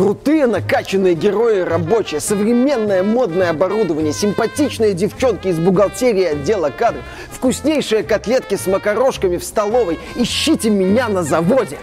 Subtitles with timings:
[0.00, 8.54] Крутые накачанные герои рабочие, современное модное оборудование, симпатичные девчонки из бухгалтерии отдела кадров, вкуснейшие котлетки
[8.54, 10.00] с макарошками в столовой.
[10.16, 11.76] Ищите меня на заводе.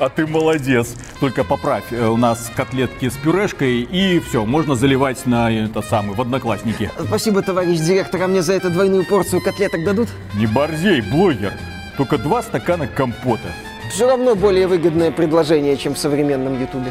[0.00, 0.94] А ты молодец.
[1.20, 6.14] Только поправь, э, у нас котлетки с пюрешкой и все, можно заливать на это самое,
[6.14, 6.90] в одноклассники.
[6.98, 10.08] Спасибо, товарищ директор, а мне за это двойную порцию котлеток дадут?
[10.32, 11.52] Не борзей, блогер.
[11.98, 13.50] Только два стакана компота.
[13.92, 16.90] Все равно более выгодное предложение, чем в современном ютубе.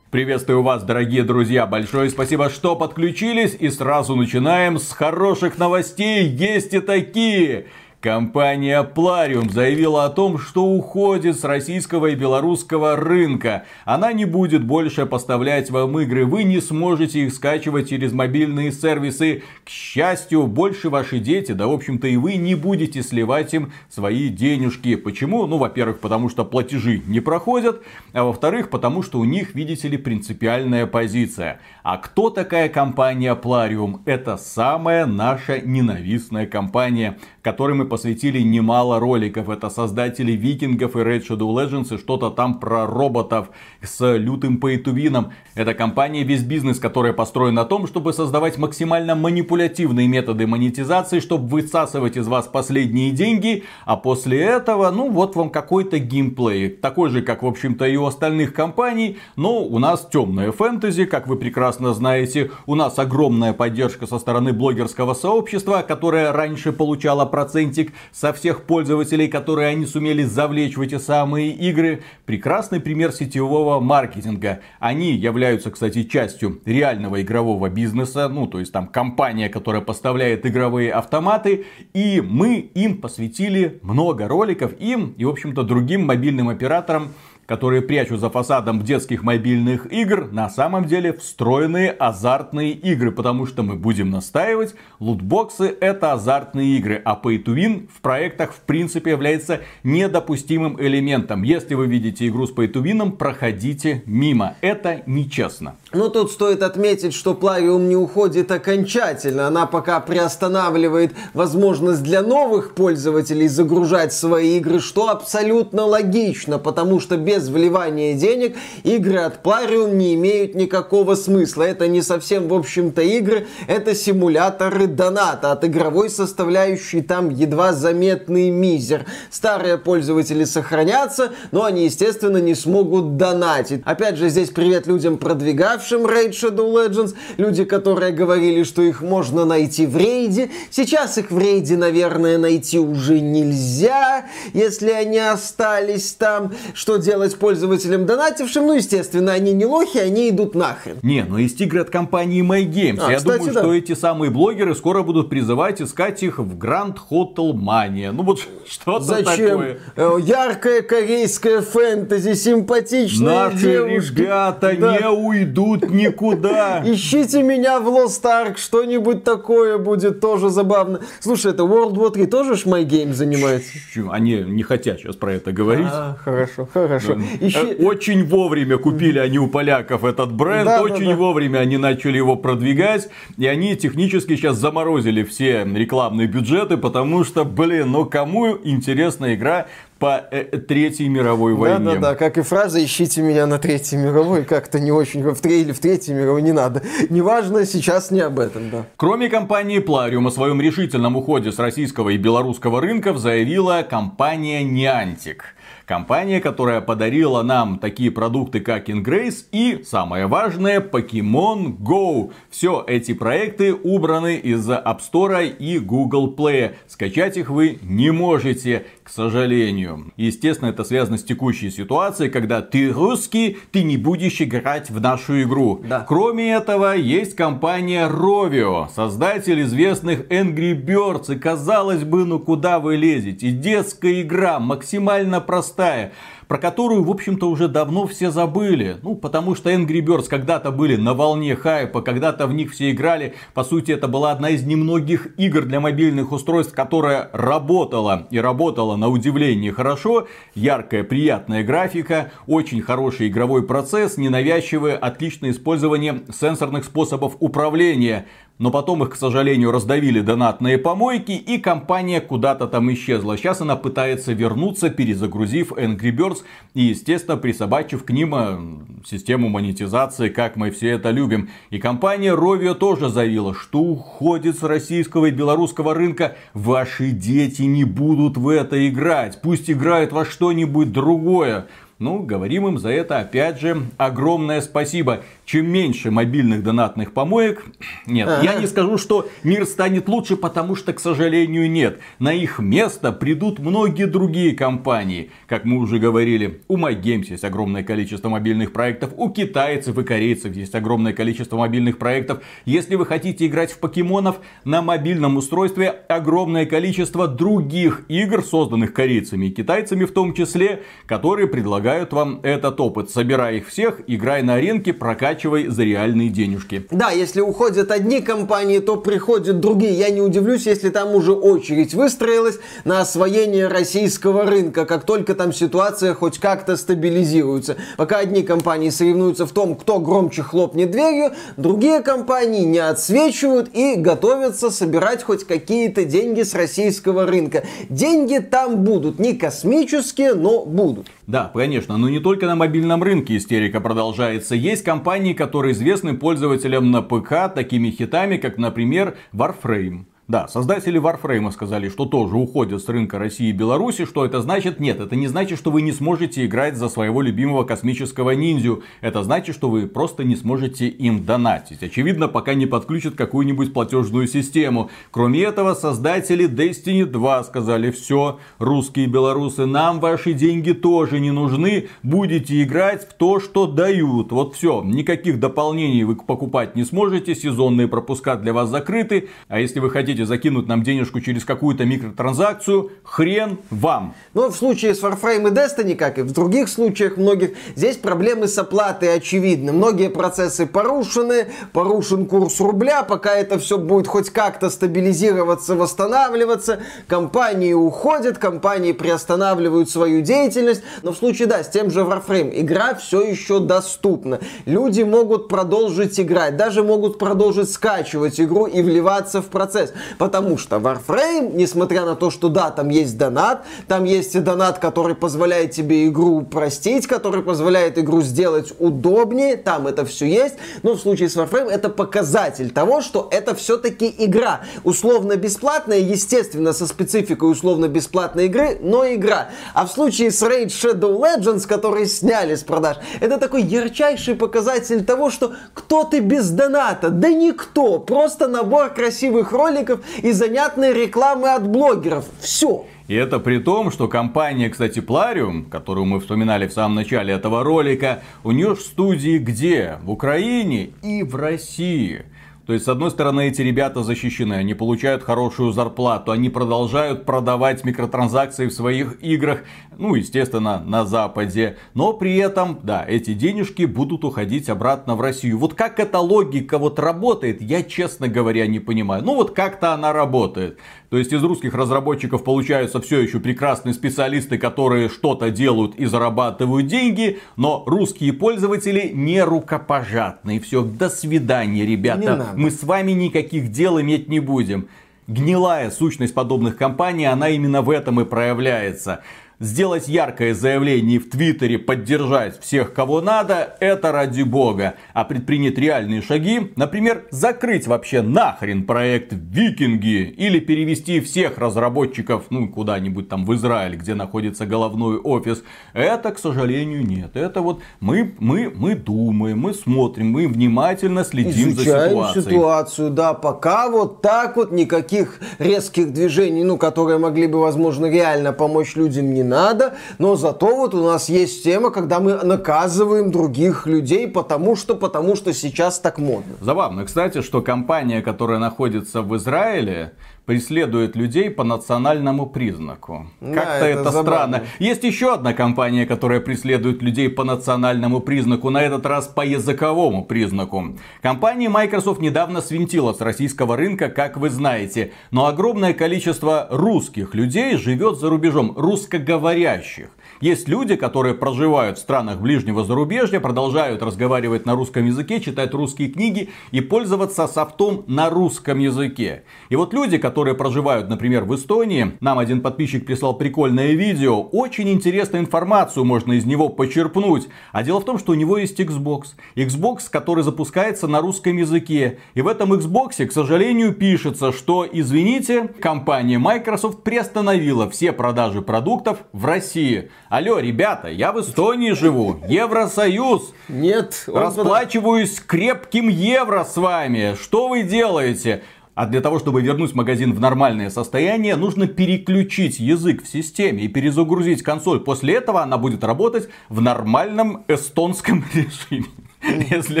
[0.12, 1.66] Приветствую вас, дорогие друзья.
[1.66, 3.56] Большое спасибо, что подключились.
[3.58, 6.28] И сразу начинаем с хороших новостей.
[6.28, 7.66] Есть и такие.
[8.00, 13.64] Компания Plarium заявила о том, что уходит с российского и белорусского рынка.
[13.86, 16.26] Она не будет больше поставлять вам игры.
[16.26, 19.42] Вы не сможете их скачивать через мобильные сервисы.
[19.64, 24.28] К счастью, больше ваши дети, да в общем-то и вы не будете сливать им свои
[24.28, 24.94] денежки.
[24.94, 25.46] Почему?
[25.46, 27.82] Ну, во-первых, потому что платежи не проходят.
[28.12, 31.60] А во-вторых, потому что у них, видите ли, принципиальная позиция.
[31.82, 34.00] А кто такая компания Plarium?
[34.04, 39.48] Это самая наша ненавистная компания, которой мы посвятили немало роликов.
[39.48, 43.48] Это создатели викингов и Red Shadow Legends и что-то там про роботов
[43.82, 45.32] с лютым пейтувином.
[45.54, 51.48] Это компания весь бизнес, которая построена на том, чтобы создавать максимально манипулятивные методы монетизации, чтобы
[51.48, 56.68] высасывать из вас последние деньги, а после этого, ну вот вам какой-то геймплей.
[56.68, 61.28] Такой же, как в общем-то и у остальных компаний, но у нас темная фэнтези, как
[61.28, 62.50] вы прекрасно знаете.
[62.66, 67.75] У нас огромная поддержка со стороны блогерского сообщества, которое раньше получало процентик
[68.12, 72.02] со всех пользователей, которые они сумели завлечь в эти самые игры.
[72.24, 74.60] Прекрасный пример сетевого маркетинга.
[74.78, 78.28] Они являются, кстати, частью реального игрового бизнеса.
[78.28, 81.66] Ну, то есть там компания, которая поставляет игровые автоматы.
[81.94, 87.12] И мы им посвятили много роликов, им и, в общем-то, другим мобильным операторам
[87.46, 93.62] которые прячут за фасадом детских мобильных игр, на самом деле встроенные азартные игры, потому что
[93.62, 99.12] мы будем настаивать, лутбоксы это азартные игры, а pay to win в проектах в принципе
[99.12, 101.42] является недопустимым элементом.
[101.42, 104.54] Если вы видите игру с pay to win, проходите мимо.
[104.60, 105.76] Это нечестно.
[105.92, 109.46] Ну, тут стоит отметить, что Плавиум не уходит окончательно.
[109.46, 117.16] Она пока приостанавливает возможность для новых пользователей загружать свои игры, что абсолютно логично, потому что
[117.16, 121.64] без без вливания денег игры от Plarium не имеют никакого смысла.
[121.64, 125.52] Это не совсем, в общем-то, игры, это симуляторы доната.
[125.52, 129.04] От игровой составляющей там едва заметный мизер.
[129.30, 133.82] Старые пользователи сохранятся, но они, естественно, не смогут донатить.
[133.84, 137.14] Опять же, здесь привет людям, продвигавшим Raid Shadow Legends.
[137.36, 140.50] Люди, которые говорили, что их можно найти в рейде.
[140.70, 146.54] Сейчас их в рейде, наверное, найти уже нельзя, если они остались там.
[146.72, 148.66] Что делать делать пользователям донатившим.
[148.66, 150.98] Ну, естественно, они не лохи, они идут нахрен.
[151.02, 153.00] Не, но есть игры от компании MyGames.
[153.02, 153.60] А, Я кстати, думаю, да.
[153.60, 158.12] что эти самые блогеры скоро будут призывать искать их в Grand Hotel Mania.
[158.12, 159.48] Ну вот что-то Зачем?
[159.50, 159.78] такое.
[159.96, 164.20] Э, яркая корейская фэнтези, симпатичные Наши девушки.
[164.20, 164.98] ребята да.
[164.98, 166.82] не уйдут никуда.
[166.86, 171.00] Ищите меня в Lost Ark, что-нибудь такое будет тоже забавно.
[171.20, 173.70] Слушай, это World War 3 тоже ж MyGames занимается?
[174.10, 175.86] Они не хотят сейчас про это говорить.
[175.90, 177.15] А, хорошо, хорошо.
[177.40, 177.58] Ищи...
[177.58, 181.16] Э, очень вовремя купили они у поляков этот бренд, да, очень да, да.
[181.16, 187.44] вовремя они начали его продвигать, и они технически сейчас заморозили все рекламные бюджеты, потому что,
[187.44, 189.66] блин, ну кому интересна игра
[189.98, 191.78] по э, Третьей мировой войне.
[191.78, 195.72] Да-да-да, как и фраза «ищите меня на Третьей мировой», как-то не очень в Третьей или
[195.72, 196.82] в Третьей мировой не надо.
[197.08, 198.86] Неважно, сейчас не об этом, да.
[198.96, 205.38] Кроме компании Plarium о своем решительном уходе с российского и белорусского рынков заявила компания Niantic.
[205.86, 212.32] Компания, которая подарила нам такие продукты, как Ingrace и, самое важное, Pokemon Go.
[212.50, 216.74] Все эти проекты убраны из App Store и Google Play.
[216.86, 220.12] Скачать их вы не можете, к сожалению.
[220.16, 225.42] Естественно, это связано с текущей ситуацией, когда ты русский, ты не будешь играть в нашу
[225.42, 225.82] игру.
[225.88, 226.04] Да.
[226.06, 231.34] Кроме этого, есть компания Rovio, создатель известных Angry Birds.
[231.34, 233.50] И казалось бы, ну куда вы лезете?
[233.50, 236.12] Детская игра, максимально простая простая,
[236.48, 238.98] про которую, в общем-то, уже давно все забыли.
[239.02, 243.34] Ну, потому что Angry Birds когда-то были на волне хайпа, когда-то в них все играли.
[243.54, 248.96] По сути, это была одна из немногих игр для мобильных устройств, которая работала и работала
[248.96, 250.26] на удивление хорошо.
[250.54, 258.26] Яркая, приятная графика, очень хороший игровой процесс, ненавязчивое, отличное использование сенсорных способов управления.
[258.58, 263.36] но потом их, к сожалению, раздавили донатные помойки, и компания куда-то там исчезла.
[263.36, 266.35] Сейчас она пытается вернуться, перезагрузив Angry Birds
[266.74, 268.58] и, естественно, присобачив к ним э,
[269.06, 271.48] систему монетизации, как мы все это любим.
[271.70, 276.36] И компания Rovio тоже заявила, что уходит с российского и белорусского рынка.
[276.54, 279.40] Ваши дети не будут в это играть.
[279.42, 281.66] Пусть играют во что-нибудь другое.
[281.98, 287.64] Ну, говорим им за это опять же огромное спасибо чем меньше мобильных донатных помоек,
[288.06, 292.00] нет, я не скажу, что мир станет лучше, потому что, к сожалению, нет.
[292.18, 295.30] На их место придут многие другие компании.
[295.46, 300.54] Как мы уже говорили, у MyGames есть огромное количество мобильных проектов, у китайцев и корейцев
[300.54, 302.42] есть огромное количество мобильных проектов.
[302.64, 309.46] Если вы хотите играть в покемонов на мобильном устройстве, огромное количество других игр, созданных корейцами
[309.46, 313.10] и китайцами в том числе, которые предлагают вам этот опыт.
[313.10, 316.86] Собирай их всех, играй на рынке, прокачивай за реальные денежки.
[316.90, 319.92] Да, если уходят одни компании, то приходят другие.
[319.92, 325.52] Я не удивлюсь, если там уже очередь выстроилась на освоение российского рынка, как только там
[325.52, 327.76] ситуация хоть как-то стабилизируется.
[327.96, 333.94] Пока одни компании соревнуются в том, кто громче хлопнет дверью, другие компании не отсвечивают и
[333.94, 337.64] готовятся собирать хоть какие-то деньги с российского рынка.
[337.88, 341.06] Деньги там будут, не космические, но будут.
[341.26, 344.54] Да, конечно, но не только на мобильном рынке истерика продолжается.
[344.54, 350.04] Есть компании, которые известны пользователям на ПК такими хитами, как, например, Warframe.
[350.28, 354.06] Да, создатели Warframe сказали, что тоже уходят с рынка России и Беларуси.
[354.06, 354.80] Что это значит?
[354.80, 358.82] Нет, это не значит, что вы не сможете играть за своего любимого космического ниндзю.
[359.02, 361.84] Это значит, что вы просто не сможете им донатить.
[361.84, 364.90] Очевидно, пока не подключат какую-нибудь платежную систему.
[365.12, 371.30] Кроме этого, создатели Destiny 2 сказали, все, русские и белорусы, нам ваши деньги тоже не
[371.30, 371.86] нужны.
[372.02, 374.32] Будете играть в то, что дают.
[374.32, 377.36] Вот все, никаких дополнений вы покупать не сможете.
[377.36, 379.28] Сезонные пропуска для вас закрыты.
[379.46, 384.14] А если вы хотите хотите закинуть нам денежку через какую-то микротранзакцию, хрен вам.
[384.34, 388.48] Но в случае с Warframe и Destiny, как и в других случаях многих, здесь проблемы
[388.48, 389.72] с оплатой очевидны.
[389.72, 397.74] Многие процессы порушены, порушен курс рубля, пока это все будет хоть как-то стабилизироваться, восстанавливаться, компании
[397.74, 400.82] уходят, компании приостанавливают свою деятельность.
[401.02, 404.40] Но в случае, да, с тем же Warframe, игра все еще доступна.
[404.64, 409.92] Люди могут продолжить играть, даже могут продолжить скачивать игру и вливаться в процесс.
[410.18, 414.78] Потому что Warframe, несмотря на то, что да, там есть донат, там есть и донат,
[414.78, 420.94] который позволяет тебе игру упростить, который позволяет игру сделать удобнее, там это все есть, но
[420.94, 424.60] в случае с Warframe это показатель того, что это все-таки игра.
[424.84, 429.48] Условно бесплатная, естественно, со спецификой условно бесплатной игры, но игра.
[429.74, 435.04] А в случае с Raid Shadow Legends, которые сняли с продаж, это такой ярчайший показатель
[435.04, 437.10] того, что кто ты без доната?
[437.10, 442.26] Да никто, просто набор красивых роликов, и занятные рекламы от блогеров.
[442.40, 442.86] Все.
[443.08, 447.62] И это при том, что компания, кстати, Plarium, которую мы вспоминали в самом начале этого
[447.62, 449.98] ролика, у нее студии где?
[450.02, 452.24] В Украине и в России.
[452.66, 457.84] То есть, с одной стороны, эти ребята защищены, они получают хорошую зарплату, они продолжают продавать
[457.84, 459.60] микротранзакции в своих играх,
[459.96, 461.76] ну, естественно, на Западе.
[461.94, 465.58] Но при этом, да, эти денежки будут уходить обратно в Россию.
[465.58, 469.22] Вот как эта логика вот работает, я, честно говоря, не понимаю.
[469.24, 470.78] Ну, вот как-то она работает.
[471.08, 476.88] То есть из русских разработчиков получаются все еще прекрасные специалисты, которые что-то делают и зарабатывают
[476.88, 480.58] деньги, но русские пользователи не рукопожатные.
[480.58, 482.55] Все, до свидания, ребята.
[482.56, 484.88] Мы с вами никаких дел иметь не будем.
[485.26, 489.22] Гнилая сущность подобных компаний, она именно в этом и проявляется
[489.58, 494.94] сделать яркое заявление в Твиттере, поддержать всех, кого надо, это ради бога.
[495.14, 502.68] А предпринять реальные шаги, например, закрыть вообще нахрен проект Викинги или перевести всех разработчиков, ну,
[502.68, 507.36] куда-нибудь там в Израиль, где находится головной офис, это, к сожалению, нет.
[507.36, 512.44] Это вот мы, мы, мы думаем, мы смотрим, мы внимательно следим Изучаем за ситуацией.
[512.44, 518.52] ситуацию, да, пока вот так вот никаких резких движений, ну, которые могли бы, возможно, реально
[518.52, 523.86] помочь людям не надо, но зато вот у нас есть тема, когда мы наказываем других
[523.86, 526.54] людей, потому что, потому что сейчас так модно.
[526.60, 530.12] Забавно, кстати, что компания, которая находится в Израиле,
[530.46, 533.26] преследует людей по национальному признаку.
[533.40, 534.62] Да, Как-то это, это странно.
[534.78, 540.24] Есть еще одна компания, которая преследует людей по национальному признаку, на этот раз по языковому
[540.24, 540.96] признаку.
[541.20, 547.76] Компания Microsoft недавно свинтила с российского рынка, как вы знаете, но огромное количество русских людей
[547.76, 550.10] живет за рубежом, русскоговорящих.
[550.40, 556.08] Есть люди, которые проживают в странах ближнего зарубежья, продолжают разговаривать на русском языке, читать русские
[556.08, 559.44] книги и пользоваться софтом на русском языке.
[559.70, 564.90] И вот люди, которые проживают, например, в Эстонии, нам один подписчик прислал прикольное видео, очень
[564.90, 567.48] интересную информацию можно из него почерпнуть.
[567.72, 569.28] А дело в том, что у него есть Xbox.
[569.54, 572.18] Xbox, который запускается на русском языке.
[572.34, 579.20] И в этом Xbox, к сожалению, пишется, что, извините, компания Microsoft приостановила все продажи продуктов
[579.32, 580.10] в России.
[580.28, 583.54] Алло, ребята, я в Эстонии живу, Евросоюз.
[583.68, 584.24] Нет.
[584.26, 587.36] Расплачиваюсь крепким евро с вами.
[587.40, 588.64] Что вы делаете?
[588.96, 593.88] А для того, чтобы вернуть магазин в нормальное состояние, нужно переключить язык в системе и
[593.88, 594.98] перезагрузить консоль.
[594.98, 599.06] После этого она будет работать в нормальном эстонском режиме.
[599.70, 600.00] Если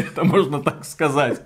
[0.00, 1.40] это можно так сказать.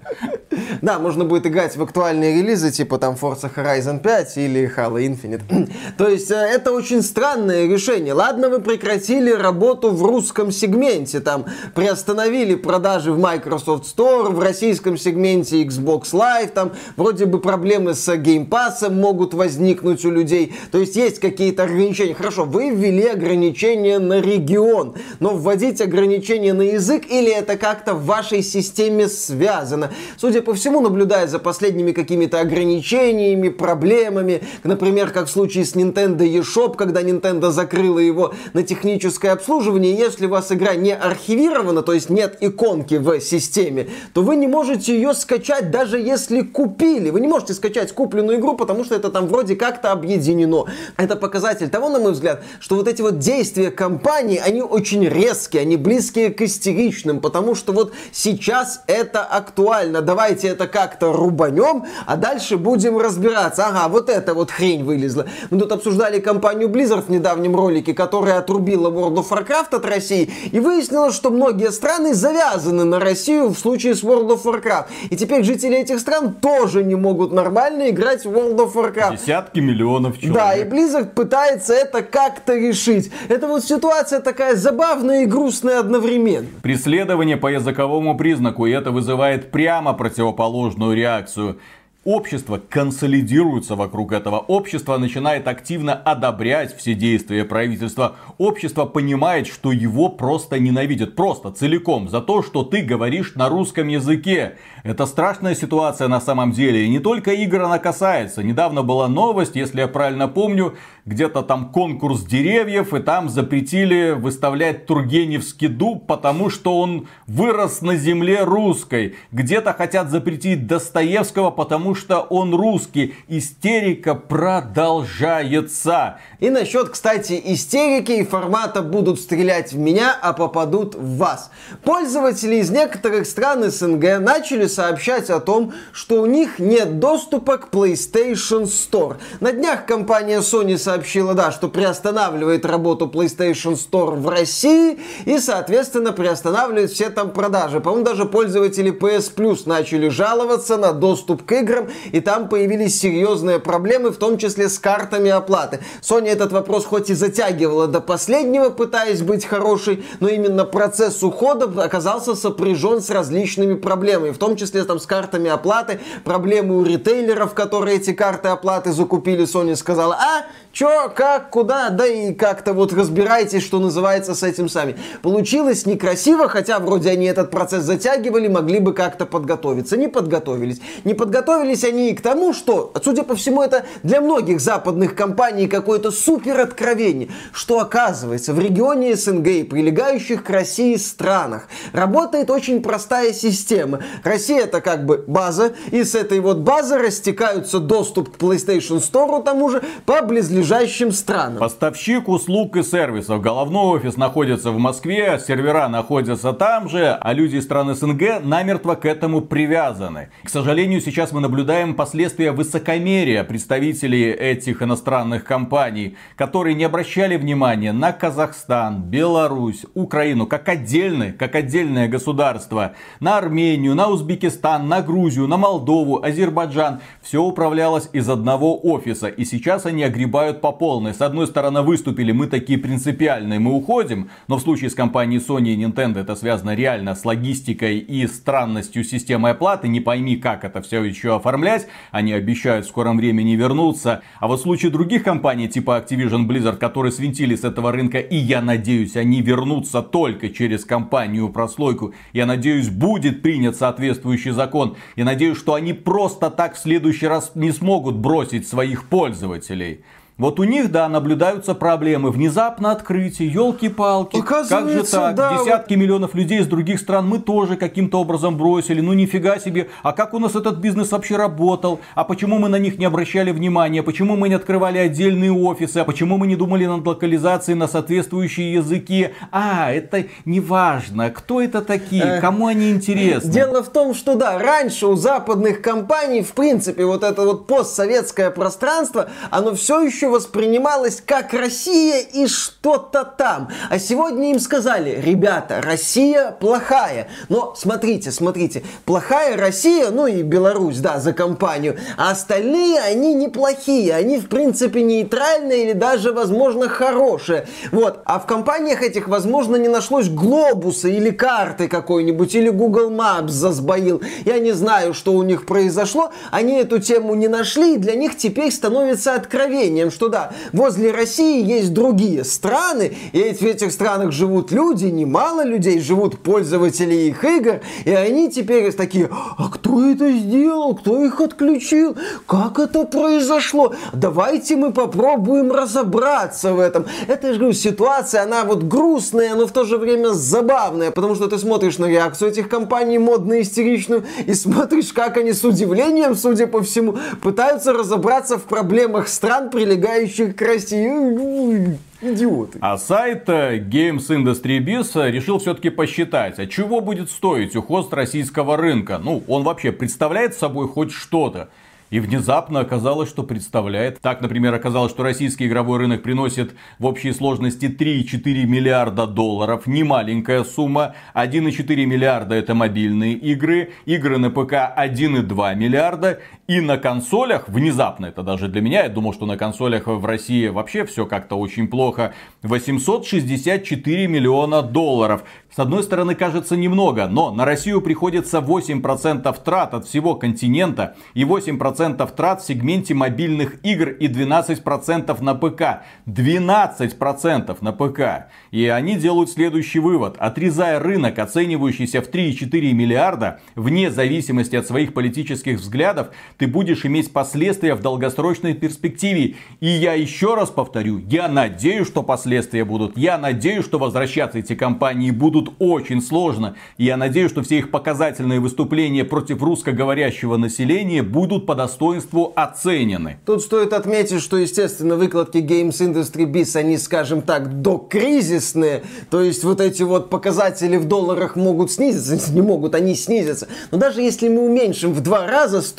[0.82, 5.42] Да, можно будет играть в актуальные релизы, типа там Forza Horizon 5 или Halo Infinite.
[5.99, 8.14] То есть э, это очень странное решение.
[8.14, 14.97] Ладно, вы прекратили работу в русском сегменте, там приостановили продажи в Microsoft Store, в российском
[14.97, 20.54] сегменте Xbox Live, там вроде бы проблемы с Game Pass могут возникнуть у людей.
[20.73, 22.14] То есть есть какие-то ограничения.
[22.14, 28.04] Хорошо, вы ввели ограничения на регион, но вводить ограничения на язык или это как-то в
[28.04, 29.90] вашей системе связано?
[30.18, 36.18] Судя по всему, наблюдая за последними какими-то ограничениями, проблемами, например, как в случае с Nintendo
[36.18, 41.94] eShop, когда Nintendo закрыла его на техническое обслуживание, если у вас игра не архивирована, то
[41.94, 47.08] есть нет иконки в системе, то вы не можете ее скачать, даже если купили.
[47.08, 50.66] Вы не можете скачать купленную игру, потому что это там вроде как-то объединено.
[50.99, 55.62] Это показатель того, на мой взгляд, что вот эти вот действия компании, они очень резкие,
[55.62, 60.03] они близкие к истеричным, потому что вот сейчас это актуально.
[60.03, 63.67] Давайте это как-то рубанем, а дальше будем разбираться.
[63.67, 65.27] Ага, вот эта вот хрень вылезла.
[65.50, 70.31] Мы тут обсуждали компанию Blizzard в недавнем ролике, которая отрубила World of Warcraft от России,
[70.53, 74.87] и выяснилось, что многие страны завязаны на Россию в случае с World of Warcraft.
[75.11, 79.19] И теперь жители этих стран тоже не могут нормально играть в World of Warcraft.
[79.19, 80.35] Десятки миллионов человек.
[80.35, 83.11] Да, и Blizzard пытается это как-то решить.
[83.29, 86.49] Это вот ситуация такая забавная и грустная одновременно.
[86.62, 91.59] Преследование по языковому признаку, и это вызывает прямо противоположную реакцию.
[92.07, 94.38] Общество консолидируется вокруг этого.
[94.38, 98.16] Общество начинает активно одобрять все действия правительства.
[98.38, 101.14] Общество понимает, что его просто ненавидят.
[101.14, 102.09] Просто целиком.
[102.09, 104.57] За то, что ты говоришь на русском языке.
[104.83, 106.87] Это страшная ситуация на самом деле.
[106.87, 108.42] И не только игр она касается.
[108.42, 114.87] Недавно была новость, если я правильно помню, где-то там конкурс деревьев, и там запретили выставлять
[114.87, 119.16] Тургеневский дуб, потому что он вырос на земле русской.
[119.33, 123.14] Где-то хотят запретить Достоевского, потому что он русский.
[123.28, 126.18] Истерика продолжается.
[126.38, 131.50] И насчет, кстати, истерики и формата будут стрелять в меня, а попадут в вас.
[131.85, 137.68] Пользователи из некоторых стран СНГ начали сообщать о том, что у них нет доступа к
[137.68, 139.16] PlayStation Store.
[139.40, 146.12] На днях компания Sony сообщила, да, что приостанавливает работу PlayStation Store в России и, соответственно,
[146.12, 147.80] приостанавливает все там продажи.
[147.80, 151.79] По-моему, даже пользователи PS Plus начали жаловаться на доступ к играм,
[152.12, 155.80] и там появились серьезные проблемы, в том числе с картами оплаты.
[156.02, 161.66] Sony этот вопрос хоть и затягивала до последнего, пытаясь быть хорошей, но именно процесс ухода
[161.82, 167.54] оказался сопряжен с различными проблемами, в том числе там с картами оплаты, проблемы у ритейлеров,
[167.54, 169.44] которые эти карты оплаты закупили.
[169.44, 174.69] Sony сказала, а, Чё, как, куда, да и как-то вот разбирайтесь, что называется, с этим
[174.69, 174.97] сами.
[175.21, 179.97] Получилось некрасиво, хотя вроде они этот процесс затягивали, могли бы как-то подготовиться.
[179.97, 180.81] Не подготовились.
[181.03, 185.67] Не подготовились они и к тому, что, судя по всему, это для многих западных компаний
[185.67, 192.81] какое-то супер откровение, что оказывается в регионе СНГ и прилегающих к России странах работает очень
[192.81, 194.00] простая система.
[194.23, 199.43] Россия это как бы база, и с этой вот базы растекаются доступ к PlayStation Store
[199.43, 201.59] тому же по близлежащим ближайшим странам.
[201.59, 203.40] Поставщик услуг и сервисов.
[203.40, 208.95] Головной офис находится в Москве, сервера находятся там же, а люди из стран СНГ намертво
[208.95, 210.29] к этому привязаны.
[210.45, 217.93] К сожалению, сейчас мы наблюдаем последствия высокомерия представителей этих иностранных компаний, которые не обращали внимания
[217.93, 225.47] на Казахстан, Беларусь, Украину как отдельные, как отдельное государство, на Армению, на Узбекистан, на Грузию,
[225.47, 227.00] на Молдову, Азербайджан.
[227.23, 229.29] Все управлялось из одного офиса.
[229.29, 231.14] И сейчас они огребают играют по полной.
[231.14, 234.28] С одной стороны, выступили, мы такие принципиальные, мы уходим.
[234.49, 239.04] Но в случае с компанией Sony и Nintendo это связано реально с логистикой и странностью
[239.04, 239.88] системы оплаты.
[239.88, 241.87] Не пойми, как это все еще оформлять.
[242.11, 244.23] Они обещают в скором времени вернуться.
[244.40, 248.37] А вот в случае других компаний, типа Activision Blizzard, которые свинтили с этого рынка, и
[248.37, 252.14] я надеюсь, они вернутся только через компанию прослойку.
[252.33, 254.97] Я надеюсь, будет принят соответствующий закон.
[255.16, 260.00] Я надеюсь, что они просто так в следующий раз не смогут бросить своих пользователей.
[260.40, 262.30] Вот у них, да, наблюдаются проблемы.
[262.30, 264.40] Внезапно открытие, елки-палки.
[264.40, 265.35] Как же так?
[265.35, 266.00] Да, Десятки вот...
[266.00, 269.02] миллионов людей из других стран мы тоже каким-то образом бросили.
[269.02, 269.90] Ну нифига себе.
[270.02, 272.00] А как у нас этот бизнес вообще работал?
[272.14, 274.02] А почему мы на них не обращали внимания?
[274.02, 275.99] Почему мы не открывали отдельные офисы?
[275.99, 279.35] А почему мы не думали над локализацией на соответствующие языки?
[279.52, 281.28] А, это не важно.
[281.28, 282.40] Кто это такие?
[282.40, 283.52] Кому они интересны?
[283.52, 288.50] Дело в том, что да, раньше у западных компаний, в принципе, вот это вот постсоветское
[288.50, 293.68] пространство, оно все еще воспринималось как Россия и что-то там.
[293.90, 297.28] А сегодня им сказали, ребята, Россия плохая.
[297.49, 301.99] Но смотрите, смотрите, плохая Россия, ну и Беларусь, да, за компанию.
[302.16, 304.14] А остальные, они неплохие.
[304.14, 307.66] Они, в принципе, нейтральные или даже, возможно, хорошие.
[307.92, 308.20] Вот.
[308.25, 314.22] А в компаниях этих, возможно, не нашлось глобуса или карты какой-нибудь, или Google Maps засбоил.
[314.44, 316.30] Я не знаю, что у них произошло.
[316.50, 321.65] Они эту тему не нашли, и для них теперь становится откровением, что да, возле России
[321.65, 327.81] есть другие страны, и в этих странах живут люди, немало людей, живут пользователи их игр,
[328.05, 334.77] и они теперь такие, а кто это сделал, кто их отключил, как это произошло, давайте
[334.77, 337.07] мы попробуем разобраться в этом.
[337.27, 341.57] Это же ситуация, она вот грустная, но в то же время забавная, потому что ты
[341.57, 347.17] смотришь на реакцию этих компаний модно-истеричную и смотришь, как они с удивлением, судя по всему,
[347.41, 351.99] пытаются разобраться в проблемах стран, прилегающих прилегающих к России.
[352.23, 352.79] Идиоты.
[352.83, 358.76] А сайт э, Games Industry Biz решил все-таки посчитать, а чего будет стоить уход российского
[358.76, 359.19] рынка.
[359.19, 361.71] Ну, он вообще представляет собой хоть что-то.
[362.11, 364.21] И внезапно оказалось, что представляет.
[364.21, 369.87] Так, например, оказалось, что российский игровой рынок приносит в общей сложности 3,4 миллиарда долларов.
[369.87, 371.14] Не маленькая сумма.
[371.35, 373.93] 1,4 миллиарда это мобильные игры.
[374.07, 376.40] Игры на ПК 1,2 миллиарда.
[376.71, 380.69] И на консолях, внезапно это даже для меня, я думал, что на консолях в России
[380.69, 385.43] вообще все как-то очень плохо, 864 миллиона долларов.
[385.75, 391.43] С одной стороны, кажется немного, но на Россию приходится 8% трат от всего континента и
[391.43, 396.04] 8% трат в сегменте мобильных игр и 12% на ПК.
[396.26, 398.49] 12% на ПК.
[398.71, 400.37] И они делают следующий вывод.
[400.39, 407.32] Отрезая рынок, оценивающийся в 3,4 миллиарда, вне зависимости от своих политических взглядов, ты будешь иметь
[407.32, 409.54] последствия в долгосрочной перспективе.
[409.80, 413.16] И я еще раз повторю, я надеюсь, что последствия будут.
[413.16, 416.76] Я надеюсь, что возвращаться эти компании будут очень сложно.
[416.99, 423.38] И я надеюсь, что все их показательные выступления против русскоговорящего населения будут по достоинству оценены.
[423.46, 429.04] Тут стоит отметить, что, естественно, выкладки Games Industry Biz, они, скажем так, докризисные.
[429.30, 433.66] То есть вот эти вот показатели в долларах могут снизиться, не могут, они снизятся.
[433.90, 435.90] Но даже если мы уменьшим в два раза с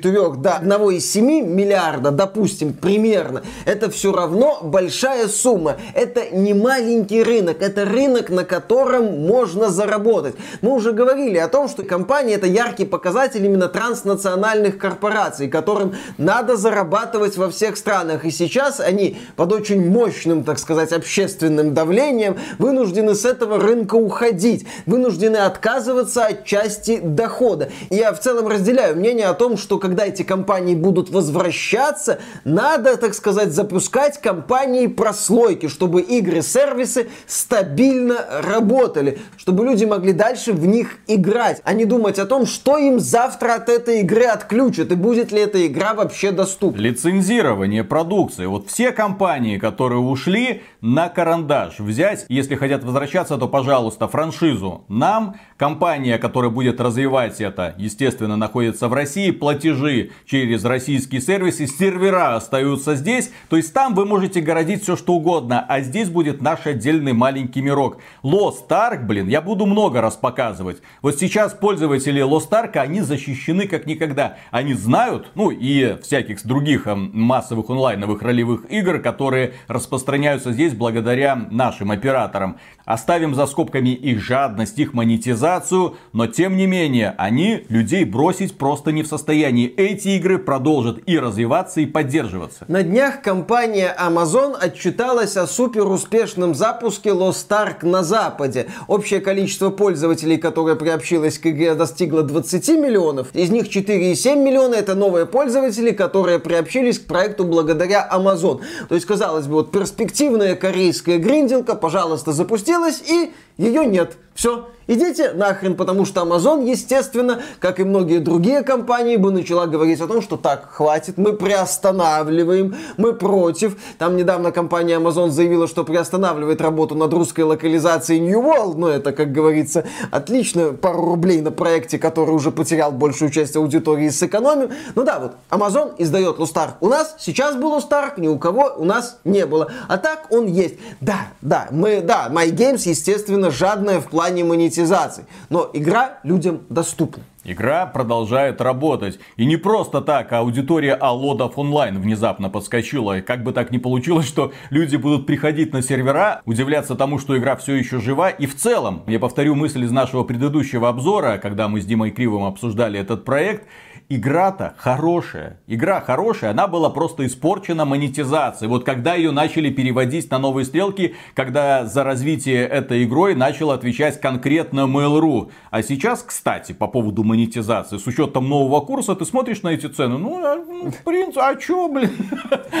[0.00, 5.76] 3,4 до 1,7 миллиарда, допустим, примерно, это все равно большая сумма.
[5.94, 10.34] Это не маленький рынок, это рынок, на котором можно заработать.
[10.60, 16.56] Мы уже говорили о том, что компания это яркий показатель именно транснациональных корпораций, которым надо
[16.56, 18.24] зарабатывать во всех странах.
[18.24, 24.66] И сейчас они под очень мощным, так сказать, общественным давлением вынуждены с этого рынка уходить,
[24.86, 27.70] вынуждены отказываться от части дохода.
[27.90, 33.14] Я в целом разделяю мнение о том, что когда эти компании будут возвращаться, надо, так
[33.14, 41.62] сказать, запускать компании прослойки, чтобы игры-сервисы стабильно работали чтобы люди могли дальше в них играть,
[41.64, 45.40] а не думать о том, что им завтра от этой игры отключат и будет ли
[45.40, 46.80] эта игра вообще доступна.
[46.80, 48.46] Лицензирование продукции.
[48.46, 55.36] Вот все компании, которые ушли на карандаш, взять, если хотят возвращаться, то, пожалуйста, франшизу нам,
[55.56, 62.94] компания, которая будет развивать это, естественно, находится в России, платежи через российские сервисы, сервера остаются
[62.94, 67.12] здесь, то есть там вы можете городить все что угодно, а здесь будет наш отдельный
[67.12, 67.98] маленький мирок.
[68.22, 70.78] Lost Ark, блин, я буду много раз показывать.
[71.02, 74.36] Вот сейчас пользователи Lost Ark, они защищены как никогда.
[74.50, 81.36] Они знают, ну и всяких других массовых онлайновых ролевых игр, которые распространяются здесь есть благодаря
[81.50, 82.56] нашим операторам.
[82.84, 88.90] Оставим за скобками их жадность, их монетизацию, но тем не менее, они людей бросить просто
[88.90, 89.68] не в состоянии.
[89.68, 92.64] Эти игры продолжат и развиваться, и поддерживаться.
[92.66, 98.66] На днях компания Amazon отчиталась о супер успешном запуске Lost Ark на Западе.
[98.88, 103.28] Общее количество пользователей, которое приобщилось к игре, достигло 20 миллионов.
[103.34, 108.62] Из них 4,7 миллиона это новые пользователи, которые приобщились к проекту благодаря Amazon.
[108.88, 114.16] То есть, казалось бы, вот перспективная корейская гринделка, пожалуйста, запустила появилась и ее нет.
[114.34, 120.00] Все, идите нахрен, потому что Amazon, естественно, как и многие другие компании, бы начала говорить
[120.00, 123.76] о том, что так, хватит, мы приостанавливаем, мы против.
[123.98, 129.12] Там недавно компания Amazon заявила, что приостанавливает работу над русской локализацией New World, но это,
[129.12, 134.70] как говорится, отлично, пару рублей на проекте, который уже потерял большую часть аудитории, сэкономим.
[134.94, 136.74] Ну да, вот, Amazon издает Ark.
[136.80, 139.70] У нас сейчас был Ark, ни у кого у нас не было.
[139.86, 140.76] А так он есть.
[141.02, 145.26] Да, да, мы, да, My Games, естественно, жадная в плане монетизации.
[145.48, 147.22] Но игра людям доступна.
[147.44, 149.18] Игра продолжает работать.
[149.36, 153.18] И не просто так, а аудитория Алодов онлайн внезапно подскочила.
[153.18, 157.38] И как бы так ни получилось, что люди будут приходить на сервера, удивляться тому, что
[157.38, 158.28] игра все еще жива.
[158.28, 162.44] И в целом, я повторю мысль из нашего предыдущего обзора, когда мы с Димой Кривым
[162.44, 163.66] обсуждали этот проект
[164.10, 165.60] игра-то хорошая.
[165.68, 168.68] Игра хорошая, она была просто испорчена монетизацией.
[168.68, 174.20] Вот когда ее начали переводить на новые стрелки, когда за развитие этой игрой начал отвечать
[174.20, 175.50] конкретно Mail.ru.
[175.70, 180.18] А сейчас, кстати, по поводу монетизации, с учетом нового курса, ты смотришь на эти цены,
[180.18, 182.10] ну, а, ну в принципе, а чё, блин?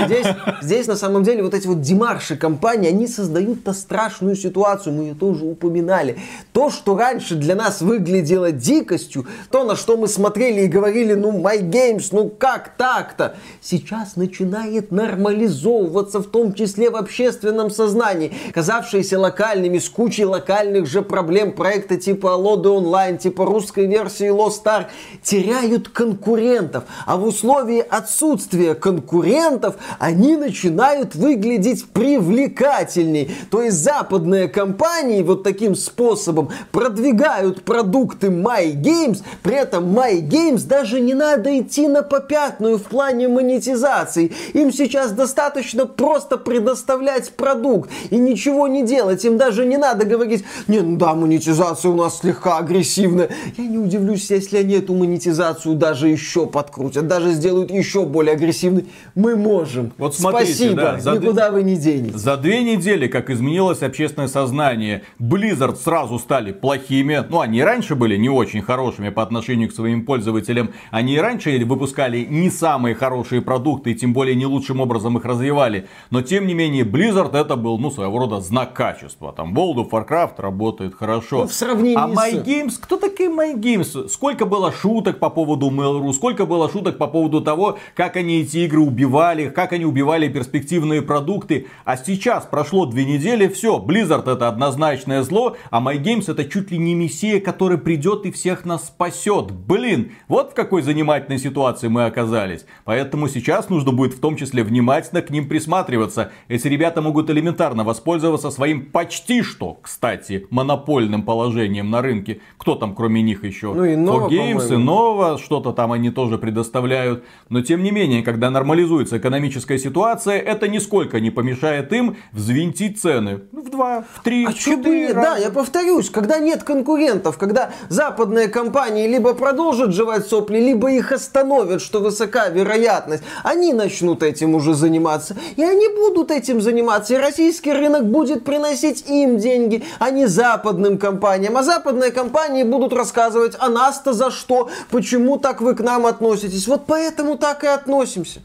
[0.06, 0.26] Здесь,
[0.62, 5.14] здесь на самом деле вот эти вот демарши компании, они создают-то страшную ситуацию, мы ее
[5.14, 6.18] тоже упоминали.
[6.52, 11.38] То, что раньше для нас выглядело дикостью, то, на что мы смотрели и говорили, ну,
[11.38, 13.36] My Games, ну как так-то?
[13.60, 18.32] Сейчас начинает нормализовываться, в том числе в общественном сознании.
[18.52, 24.64] Казавшиеся локальными, с кучей локальных же проблем проекта типа Алоды онлайн, типа русской версии Lost
[24.64, 24.86] Ark,
[25.22, 26.84] теряют конкурентов.
[27.06, 33.30] А в условии отсутствия конкурентов они начинают выглядеть привлекательней.
[33.50, 40.66] То есть западные компании вот таким способом продвигают продукты My Games, при этом My Games
[40.66, 44.32] даже не надо идти на попятную в плане монетизации.
[44.52, 49.24] Им сейчас достаточно просто предоставлять продукт и ничего не делать.
[49.24, 53.30] Им даже не надо говорить, не, ну да, монетизация у нас слегка агрессивная.
[53.56, 58.86] Я не удивлюсь, если они эту монетизацию даже еще подкрутят, даже сделают еще более агрессивной.
[59.14, 59.92] Мы можем.
[59.98, 62.20] Вот смотрите, Спасибо, да, за никуда вы не денетесь.
[62.20, 67.24] За две недели, как изменилось общественное сознание, Blizzard сразу стали плохими.
[67.28, 70.70] Ну, они раньше были не очень хорошими по отношению к своим пользователям.
[70.90, 75.24] Они и раньше выпускали не самые хорошие продукты, и тем более не лучшим образом их
[75.24, 75.86] развивали.
[76.10, 79.32] Но тем не менее, Blizzard это был, ну, своего рода знак качества.
[79.32, 81.42] Там World of Warcraft работает хорошо.
[81.42, 84.08] Ну, в сравнении а My Games, кто такие My Games?
[84.08, 88.58] Сколько было шуток по поводу Mail.ru, сколько было шуток по поводу того, как они эти
[88.58, 91.66] игры убивали, как они убивали перспективные продукты.
[91.84, 96.70] А сейчас прошло две недели, все, Blizzard это однозначное зло, а My Games это чуть
[96.70, 99.50] ли не мессия, который придет и всех нас спасет.
[99.52, 102.64] Блин, вот в какой занимательной занимательной ситуации мы оказались.
[102.84, 106.30] Поэтому сейчас нужно будет в том числе внимательно к ним присматриваться.
[106.48, 112.40] Эти ребята могут элементарно воспользоваться своим почти что, кстати, монопольным положением на рынке.
[112.58, 113.72] Кто там кроме них еще?
[113.74, 117.24] Ну и Nova, Games, и Nova, что-то там они тоже предоставляют.
[117.48, 123.40] Но тем не менее, когда нормализуется экономическая ситуация, это нисколько не помешает им взвинтить цены.
[123.52, 128.48] В два, в три, а в четыре Да, я повторюсь, когда нет конкурентов, когда западные
[128.48, 134.74] компании либо продолжат жевать сопли, либо их остановят, что высока вероятность, они начнут этим уже
[134.74, 135.36] заниматься.
[135.56, 137.14] И они будут этим заниматься.
[137.14, 141.56] И российский рынок будет приносить им деньги, а не западным компаниям.
[141.56, 146.68] А западные компании будут рассказывать, а нас-то за что, почему так вы к нам относитесь.
[146.68, 148.40] Вот поэтому так и относимся.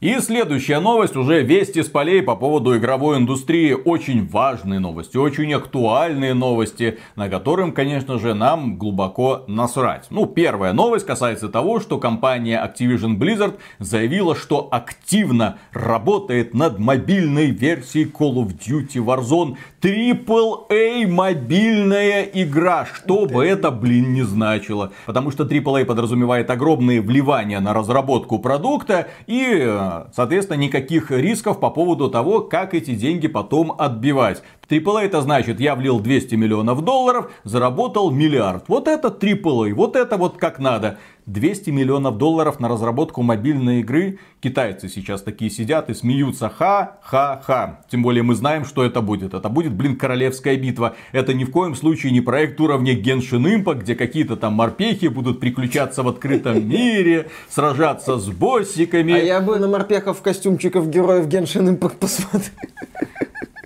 [0.00, 3.72] И следующая новость, уже вести с полей по поводу игровой индустрии.
[3.72, 10.08] Очень важные новости, очень актуальные новости, на которым, конечно же, нам глубоко насрать.
[10.10, 17.46] Ну, первая новость касается того, что компания Activision Blizzard заявила, что активно работает над мобильной
[17.46, 19.56] версией Call of Duty Warzone.
[19.84, 24.92] AAA мобильная игра, что бы это, блин, не значило.
[25.04, 29.78] Потому что AAA подразумевает огромные вливания на разработку продукта и
[30.14, 34.42] соответственно, никаких рисков по поводу того, как эти деньги потом отбивать.
[34.70, 38.64] AAA это значит, я влил 200 миллионов долларов, заработал миллиард.
[38.68, 40.98] Вот это AAA, вот это вот как надо.
[41.26, 44.18] 200 миллионов долларов на разработку мобильной игры.
[44.40, 46.48] Китайцы сейчас такие сидят и смеются.
[46.48, 47.80] Ха-ха-ха.
[47.90, 49.32] Тем более мы знаем, что это будет.
[49.32, 50.96] Это будет, блин, королевская битва.
[51.12, 55.40] Это ни в коем случае не проект уровня Genshin Impact, где какие-то там морпехи будут
[55.40, 59.14] приключаться в открытом мире, сражаться с боссиками.
[59.14, 62.52] А я бы на морпехов костюмчиков героев Genshin Impact посмотрел.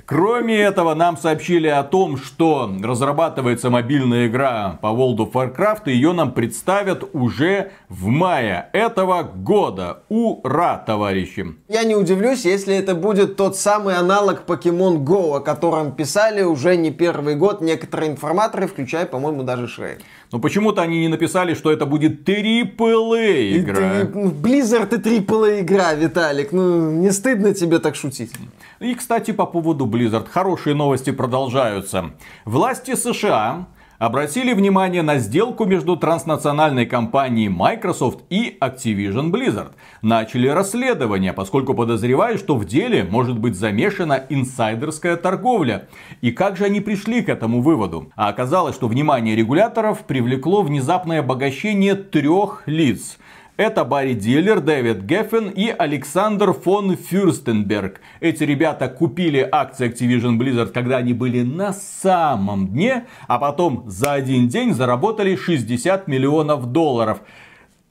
[0.08, 5.90] Кроме этого, нам сообщили о том, что разрабатывается мобильная игра по World of Warcraft, и
[5.90, 10.04] ее нам представят уже в мае этого года.
[10.08, 11.54] Ура, товарищи!
[11.68, 16.78] Я не удивлюсь, если это будет тот самый аналог Pokemon Go, о котором писали уже
[16.78, 19.98] не первый год некоторые информаторы, включая, по-моему, даже Шрей.
[20.30, 24.08] Но почему-то они не написали, что это будет AAA игра.
[24.12, 26.52] Ну, Blizzard и AAA игра, Виталик.
[26.52, 28.32] Ну, не стыдно тебе так шутить.
[28.80, 30.28] И, кстати, по поводу Blizzard.
[30.30, 32.10] Хорошие новости продолжаются.
[32.44, 33.66] Власти США
[33.98, 39.72] обратили внимание на сделку между транснациональной компанией Microsoft и Activision Blizzard.
[40.02, 45.88] Начали расследование, поскольку подозревают, что в деле может быть замешана инсайдерская торговля.
[46.20, 48.12] И как же они пришли к этому выводу?
[48.14, 53.18] А оказалось, что внимание регуляторов привлекло внезапное обогащение трех лиц–
[53.58, 58.00] это Барри Диллер, Дэвид Геффен и Александр фон Фюрстенберг.
[58.20, 64.12] Эти ребята купили акции Activision Blizzard, когда они были на самом дне, а потом за
[64.12, 67.18] один день заработали 60 миллионов долларов.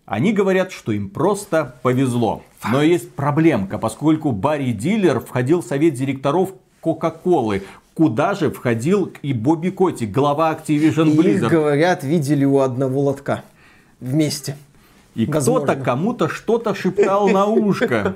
[0.06, 2.44] Они говорят, что им просто повезло.
[2.72, 9.34] Но есть проблемка, поскольку Барри Диллер входил в совет директоров Кока-Колы, куда же входил и
[9.34, 11.48] Бобби Котик, глава Activision Blizzard.
[11.48, 13.44] Их, говорят, видели у одного лотка
[14.00, 14.56] вместе.
[15.18, 18.16] И кто-то кому-то что-то шептал на ушко.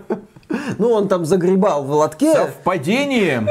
[0.78, 2.34] Ну, он там загребал в лотке.
[2.34, 3.46] Совпадение.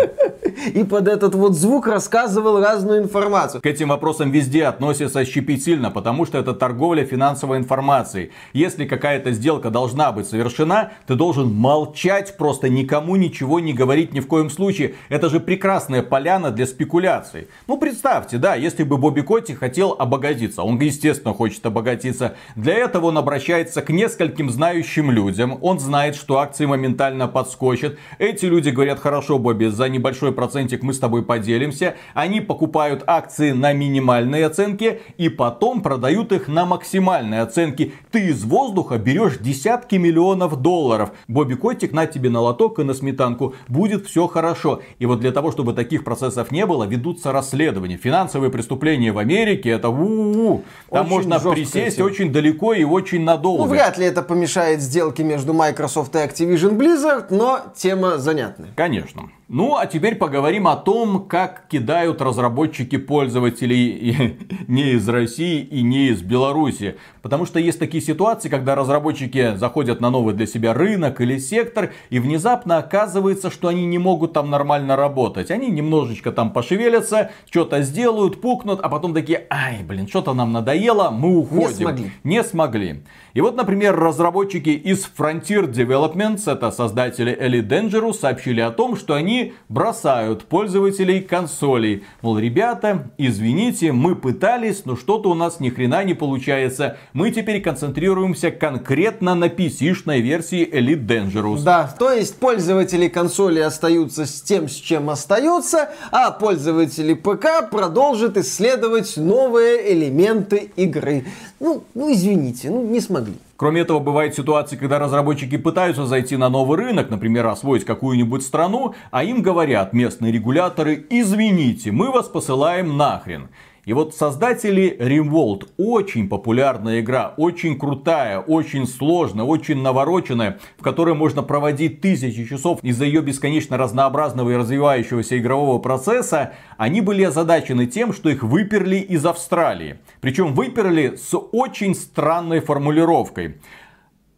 [0.75, 3.63] И под этот вот звук рассказывал разную информацию.
[3.63, 8.31] К этим вопросам везде относятся щепетильно, потому что это торговля финансовой информацией.
[8.53, 14.21] Если какая-то сделка должна быть совершена, ты должен молчать, просто никому ничего не говорить ни
[14.21, 14.95] в коем случае.
[15.09, 17.49] Это же прекрасная поляна для спекуляций.
[17.67, 22.35] Ну, представьте, да, если бы Бобби Котти хотел обогатиться, он, естественно, хочет обогатиться.
[22.57, 25.59] Для этого он обращается к нескольким знающим людям.
[25.63, 27.97] Он знает, что акции моментально подскочат.
[28.19, 31.95] Эти люди говорят, хорошо, Бобби, за небольшой процентик мы с тобой поделимся.
[32.15, 37.93] Они покупают акции на минимальной оценке и потом продают их на максимальной оценке.
[38.11, 41.13] Ты из воздуха берешь десятки миллионов долларов.
[41.29, 43.55] Бобби Котик на тебе на лоток и на сметанку.
[43.69, 44.83] Будет все хорошо.
[44.99, 47.97] И вот для того, чтобы таких процессов не было, ведутся расследования.
[47.97, 50.63] Финансовые преступления в Америке это у-у-у.
[50.91, 52.07] Там очень можно присесть тема.
[52.07, 53.65] очень далеко и очень надолго.
[53.65, 58.71] Ну, вряд ли это помешает сделке между Microsoft и Activision Blizzard, но тема занятная.
[58.75, 59.31] Конечно.
[59.53, 66.11] Ну, а теперь поговорим о том, как кидают разработчики пользователей не из России и не
[66.11, 66.99] из Беларуси.
[67.21, 71.93] Потому что есть такие ситуации, когда разработчики заходят на новый для себя рынок или сектор,
[72.11, 75.51] и внезапно оказывается, что они не могут там нормально работать.
[75.51, 81.11] Они немножечко там пошевелятся, что-то сделают, пукнут, а потом такие, ай, блин, что-то нам надоело,
[81.11, 81.71] мы уходим.
[81.71, 82.11] Не смогли.
[82.23, 83.03] Не смогли.
[83.35, 89.15] И вот, например, разработчики из Frontier Developments, это создатели Elite Dangerous, сообщили о том, что
[89.15, 92.05] они бросают пользователей консолей.
[92.23, 96.97] Мол, ребята, извините, мы пытались, но что-то у нас ни хрена не получается.
[97.13, 101.63] Мы теперь концентрируемся конкретно на PC-шной версии Elite Dangerous.
[101.63, 108.37] Да, то есть пользователи консоли остаются с тем, с чем остаются, а пользователи ПК продолжат
[108.37, 111.25] исследовать новые элементы игры.
[111.59, 113.35] Ну, ну извините, ну не смогли.
[113.61, 118.95] Кроме этого, бывают ситуации, когда разработчики пытаются зайти на новый рынок, например, освоить какую-нибудь страну,
[119.11, 123.51] а им говорят местные регуляторы, извините, мы вас посылаем нахрен.
[123.91, 131.17] И вот создатели Rimworld очень популярная игра, очень крутая, очень сложная, очень навороченная, в которой
[131.17, 137.87] можно проводить тысячи часов из-за ее бесконечно разнообразного и развивающегося игрового процесса, они были озадачены
[137.87, 139.99] тем, что их выперли из Австралии.
[140.21, 143.57] Причем выперли с очень странной формулировкой.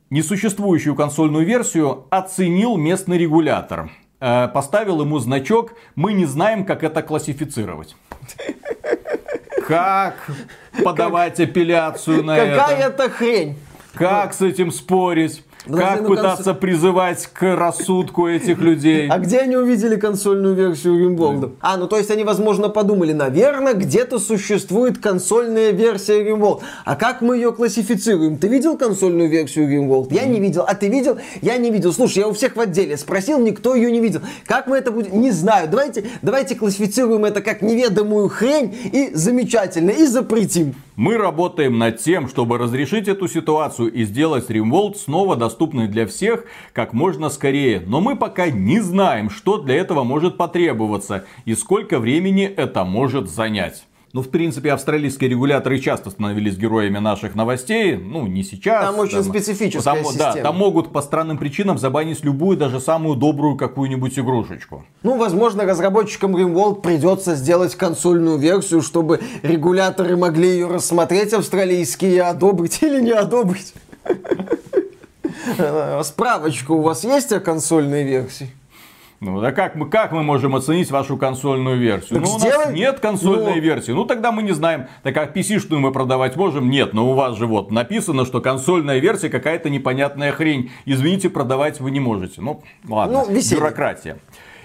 [0.08, 3.90] Несуществующую консольную версию оценил местный регулятор.
[4.18, 7.96] Э, поставил ему значок «Мы не знаем, как это классифицировать».
[9.66, 10.16] Как
[10.84, 12.60] подавать апелляцию на это?
[12.60, 13.58] Какая-то хрень.
[13.94, 15.44] Как с этим спорить?
[15.64, 16.58] Подожди, как ну, пытаться конс...
[16.58, 19.08] призывать к рассудку этих людей?
[19.08, 21.46] А где они увидели консольную версию Римворлда?
[21.46, 21.52] Да.
[21.60, 26.62] А, ну то есть они, возможно, подумали, наверное, где-то существует консольная версия Римворлд.
[26.84, 28.38] А как мы ее классифицируем?
[28.38, 30.10] Ты видел консольную версию Римворлд?
[30.10, 30.64] Я не видел.
[30.66, 31.18] А ты видел?
[31.40, 31.92] Я не видел.
[31.92, 34.20] Слушай, я у всех в отделе спросил, никто ее не видел.
[34.46, 35.20] Как мы это будем?
[35.20, 35.68] Не знаю.
[35.68, 40.74] Давайте, давайте классифицируем это как неведомую хрень и замечательно, и запретим.
[40.96, 46.44] Мы работаем над тем, чтобы разрешить эту ситуацию и сделать RimWorld снова доступной для всех
[46.74, 47.82] как можно скорее.
[47.86, 53.30] Но мы пока не знаем, что для этого может потребоваться и сколько времени это может
[53.30, 53.84] занять.
[54.12, 57.96] Ну, в принципе, австралийские регуляторы часто становились героями наших новостей.
[57.96, 58.84] Ну, не сейчас.
[58.84, 60.34] Там очень специфическая там, система.
[60.34, 64.84] Да, там могут по странным причинам забанить любую, даже самую добрую какую-нибудь игрушечку.
[65.02, 72.82] Ну, возможно, разработчикам RimWorld придется сделать консольную версию, чтобы регуляторы могли ее рассмотреть австралийские одобрить
[72.82, 73.72] или не одобрить.
[76.02, 78.50] Справочка у вас есть о консольной версии?
[79.24, 82.18] Ну, да как мы, как мы можем оценить вашу консольную версию?
[82.18, 83.60] Так ну, сделай- у нас нет консольной Ну.
[83.60, 83.92] версии.
[83.92, 84.86] Ну, тогда мы не знаем.
[85.04, 86.68] Так как PC-шную мы продавать можем?
[86.68, 86.92] Нет.
[86.92, 90.72] Но у вас же вот написано, что консольная версия какая-то непонятная хрень.
[90.86, 92.40] Извините, продавать вы не можете.
[92.40, 93.24] Ну, ладно.
[93.28, 93.60] Ну, веселье.
[93.60, 94.18] Бюрократия.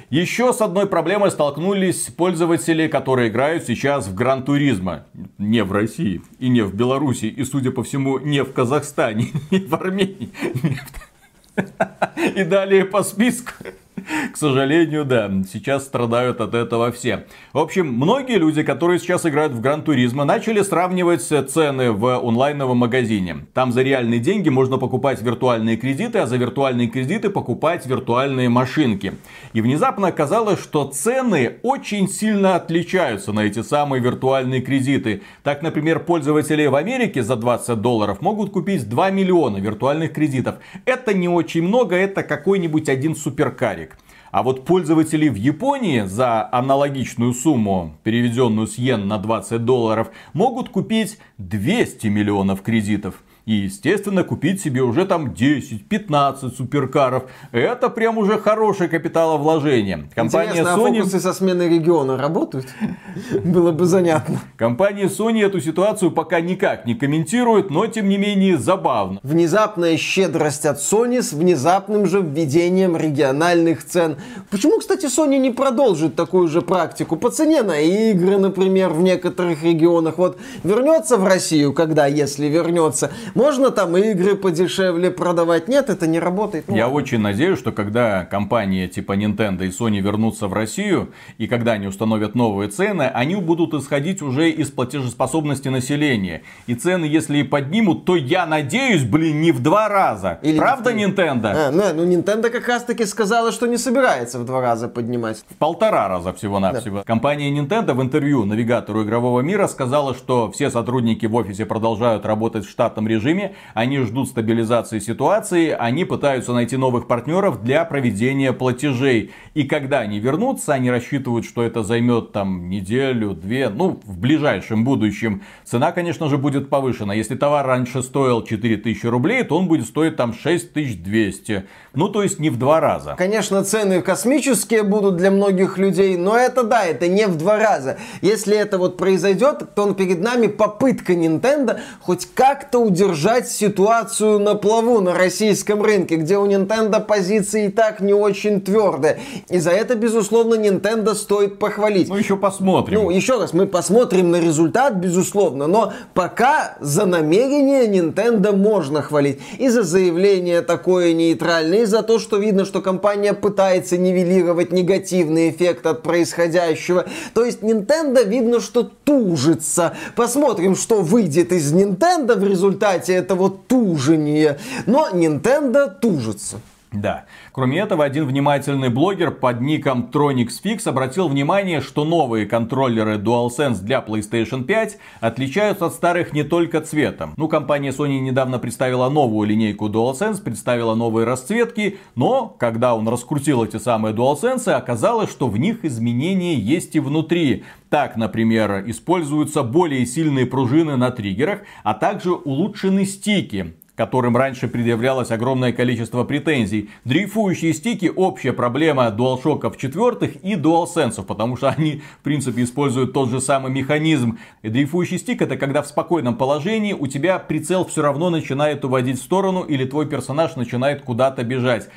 [0.10, 5.04] Еще с одной проблемой столкнулись пользователи, которые играют сейчас в Гран Туризма.
[5.38, 9.60] Не в России и не в Беларуси, и, судя по всему, не в Казахстане, не
[9.60, 10.32] в Армении,
[10.63, 13.52] не в- и далее по списку.
[14.33, 17.25] К сожалению, да, сейчас страдают от этого все.
[17.53, 22.77] В общем, многие люди, которые сейчас играют в Гран Туризма, начали сравнивать цены в онлайновом
[22.77, 23.47] магазине.
[23.53, 29.13] Там за реальные деньги можно покупать виртуальные кредиты, а за виртуальные кредиты покупать виртуальные машинки.
[29.53, 35.23] И внезапно оказалось, что цены очень сильно отличаются на эти самые виртуальные кредиты.
[35.43, 40.55] Так, например, пользователи в Америке за 20 долларов могут купить 2 миллиона виртуальных кредитов.
[40.86, 43.96] Это не очень много, это какой-нибудь один суперкарик.
[44.38, 50.69] А вот пользователи в Японии за аналогичную сумму, переведенную с йен на 20 долларов, могут
[50.69, 53.23] купить 200 миллионов кредитов.
[53.47, 57.23] И, естественно, купить себе уже там 10-15 суперкаров.
[57.53, 60.10] Это прям уже хорошее капиталовложение.
[60.13, 60.97] Компания Интересно, а Sony...
[60.97, 62.67] фокусы со сменой региона работают?
[63.45, 64.41] Было бы занятно.
[64.57, 69.21] Компания Sony эту ситуацию пока никак не комментирует, но тем не менее забавно.
[69.23, 74.17] Внезапная щедрость от Sony с внезапным же введением региональных цен.
[74.49, 77.15] Почему, кстати, Sony не продолжит такую же практику?
[77.15, 80.17] По цене на игры, например, в некоторых регионах.
[80.17, 85.67] Вот вернется в Россию, когда, если вернется, можно там игры подешевле продавать.
[85.67, 86.65] Нет, это не работает.
[86.67, 86.97] Ну, Я ладно.
[86.97, 91.88] очень надеюсь, что когда компании типа Nintendo и Sony вернутся в Россию, и когда они
[91.88, 96.41] установят новые цены, они будут исходить уже из платежеспособности населения.
[96.65, 100.39] И цены, если и поднимут, то я надеюсь, блин, не в два раза.
[100.41, 101.04] Или не Правда, в три.
[101.04, 101.54] Nintendo?
[101.56, 105.43] А, ну, ну, Nintendo как раз таки сказала, что не собирается в два раза поднимать.
[105.50, 107.04] В полтора раза всего-навсего.
[107.06, 112.65] Компания Nintendo в интервью навигатору игрового мира сказала, что все сотрудники в офисе продолжают работать
[112.65, 119.32] в штатном режиме, они ждут стабилизации ситуации, они пытаются найти новых партнеров для проведения платежей.
[119.54, 124.84] И когда они вернутся, они рассчитывают, что это займет там неделю, две, ну, в ближайшем
[124.84, 125.42] будущем.
[125.66, 127.13] Цена, конечно же, будет повышена.
[127.13, 131.66] Если товар раньше стоил 4000 рублей, то он будет стоить там 6200.
[131.97, 133.15] Ну, то есть не в два раза.
[133.17, 137.97] Конечно, цены космические будут для многих людей, но это да, это не в два раза.
[138.21, 145.01] Если это вот произойдет, то перед нами попытка Nintendo хоть как-то удержать ситуацию на плаву
[145.01, 149.19] на российском рынке, где у Nintendo позиции и так не очень твердые.
[149.49, 152.10] И за это, безусловно, Nintendo стоит похвалить.
[152.10, 152.99] Ну, еще посмотрим.
[152.99, 159.39] Ну, еще раз, мы посмотрим на результат, безусловно, но пока за намерение Nintendo можно хвалить.
[159.57, 165.86] И за заявление такое нейтральное, за то, что видно, что компания пытается нивелировать негативный эффект
[165.86, 167.06] от происходящего.
[167.34, 169.95] То есть Nintendo видно, что тужится.
[170.15, 174.60] Посмотрим, что выйдет из Nintendo в результате этого тужения.
[174.86, 176.60] Но Nintendo тужится.
[176.93, 177.26] Да.
[177.52, 184.00] Кроме этого, один внимательный блогер под ником TronixFix обратил внимание, что новые контроллеры DualSense для
[184.00, 187.34] PlayStation 5 отличаются от старых не только цветом.
[187.36, 193.65] Ну, компания Sony недавно представила новую линейку DualSense, представила новые расцветки, но когда он раскрутил
[193.65, 197.65] эти самые DualSense, оказалось, что в них изменения есть и внутри.
[197.89, 205.31] Так, например, используются более сильные пружины на триггерах, а также улучшены стики которым раньше предъявлялось
[205.31, 206.91] огромное количество претензий.
[207.03, 213.29] Дрейфующие стики– общая проблема DualShock 4 и DualSense, потому что они, в принципе, используют тот
[213.29, 214.38] же самый механизм.
[214.62, 219.19] И дрейфующий стик– это когда в спокойном положении у тебя прицел все равно начинает уводить
[219.19, 221.89] в сторону или твой персонаж начинает куда-то бежать.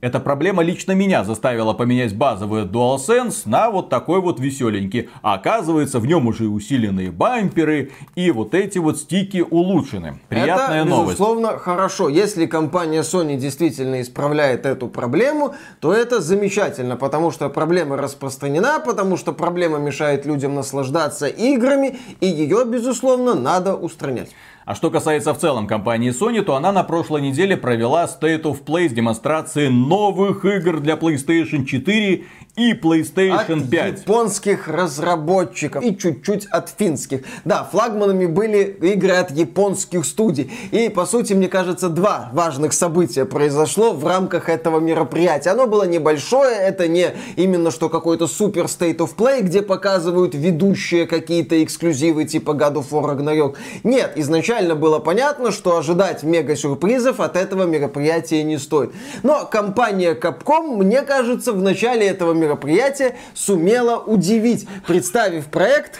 [0.00, 5.08] Эта проблема лично меня заставила поменять базовый DualSense на вот такой вот веселенький.
[5.22, 10.20] А оказывается, в нем уже усиленные бамперы и вот эти вот стики улучшены.
[10.28, 11.18] Приятная Это, новость.
[11.18, 12.08] безусловно, хорошо.
[12.08, 19.16] Если компания Sony действительно исправляет эту проблему, то это замечательно, потому что проблема распространена, потому
[19.16, 24.30] что проблема мешает людям наслаждаться играми, и ее, безусловно, надо устранять.
[24.68, 28.64] А что касается в целом компании Sony, то она на прошлой неделе провела State of
[28.66, 32.24] Play с демонстрацией новых игр для PlayStation 4
[32.58, 34.00] и PlayStation от 5.
[34.00, 37.20] японских разработчиков и чуть-чуть от финских.
[37.44, 40.50] Да, флагманами были игры от японских студий.
[40.72, 45.50] И, по сути, мне кажется, два важных события произошло в рамках этого мероприятия.
[45.50, 51.06] Оно было небольшое, это не именно что какой-то супер State of Play, где показывают ведущие
[51.06, 53.56] какие-то эксклюзивы типа God of War Ragnarok.
[53.84, 58.92] Нет, изначально было понятно, что ожидать мега-сюрпризов от этого мероприятия не стоит.
[59.22, 65.98] Но компания Capcom, мне кажется, в начале этого мероприятия мероприятие сумела удивить, представив проект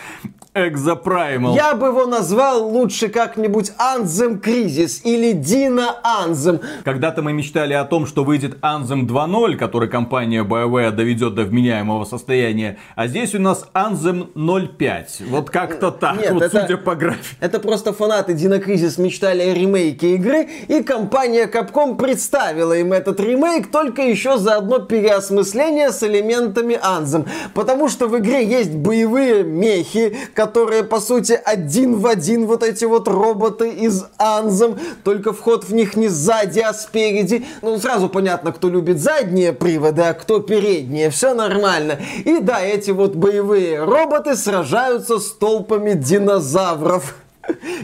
[0.67, 1.55] Exoprimal.
[1.55, 6.61] Я бы его назвал лучше как-нибудь Anthem Кризис или Dino Anthem.
[6.85, 12.05] Когда-то мы мечтали о том, что выйдет Anthem 2.0, который компания BioWare доведет до вменяемого
[12.05, 12.79] состояния.
[12.97, 15.29] А здесь у нас Anthem 0.5.
[15.29, 17.37] Вот как-то так, Нет, вот это- судя по графике.
[17.41, 23.21] Это просто фанаты Dino Crisis мечтали о ремейке игры, и компания Capcom представила им этот
[23.21, 27.27] ремейк, только еще за одно переосмысление с элементами Anthem.
[27.55, 32.85] Потому что в игре есть боевые мехи, которые, по сути, один в один вот эти
[32.85, 37.47] вот роботы из Anthem, только вход в них не сзади, а спереди.
[37.63, 41.11] Ну, сразу понятно, кто любит задние приводы, а кто передние.
[41.11, 41.99] Все нормально.
[42.25, 47.15] И да, эти вот боевые роботы сражаются с толпами динозавров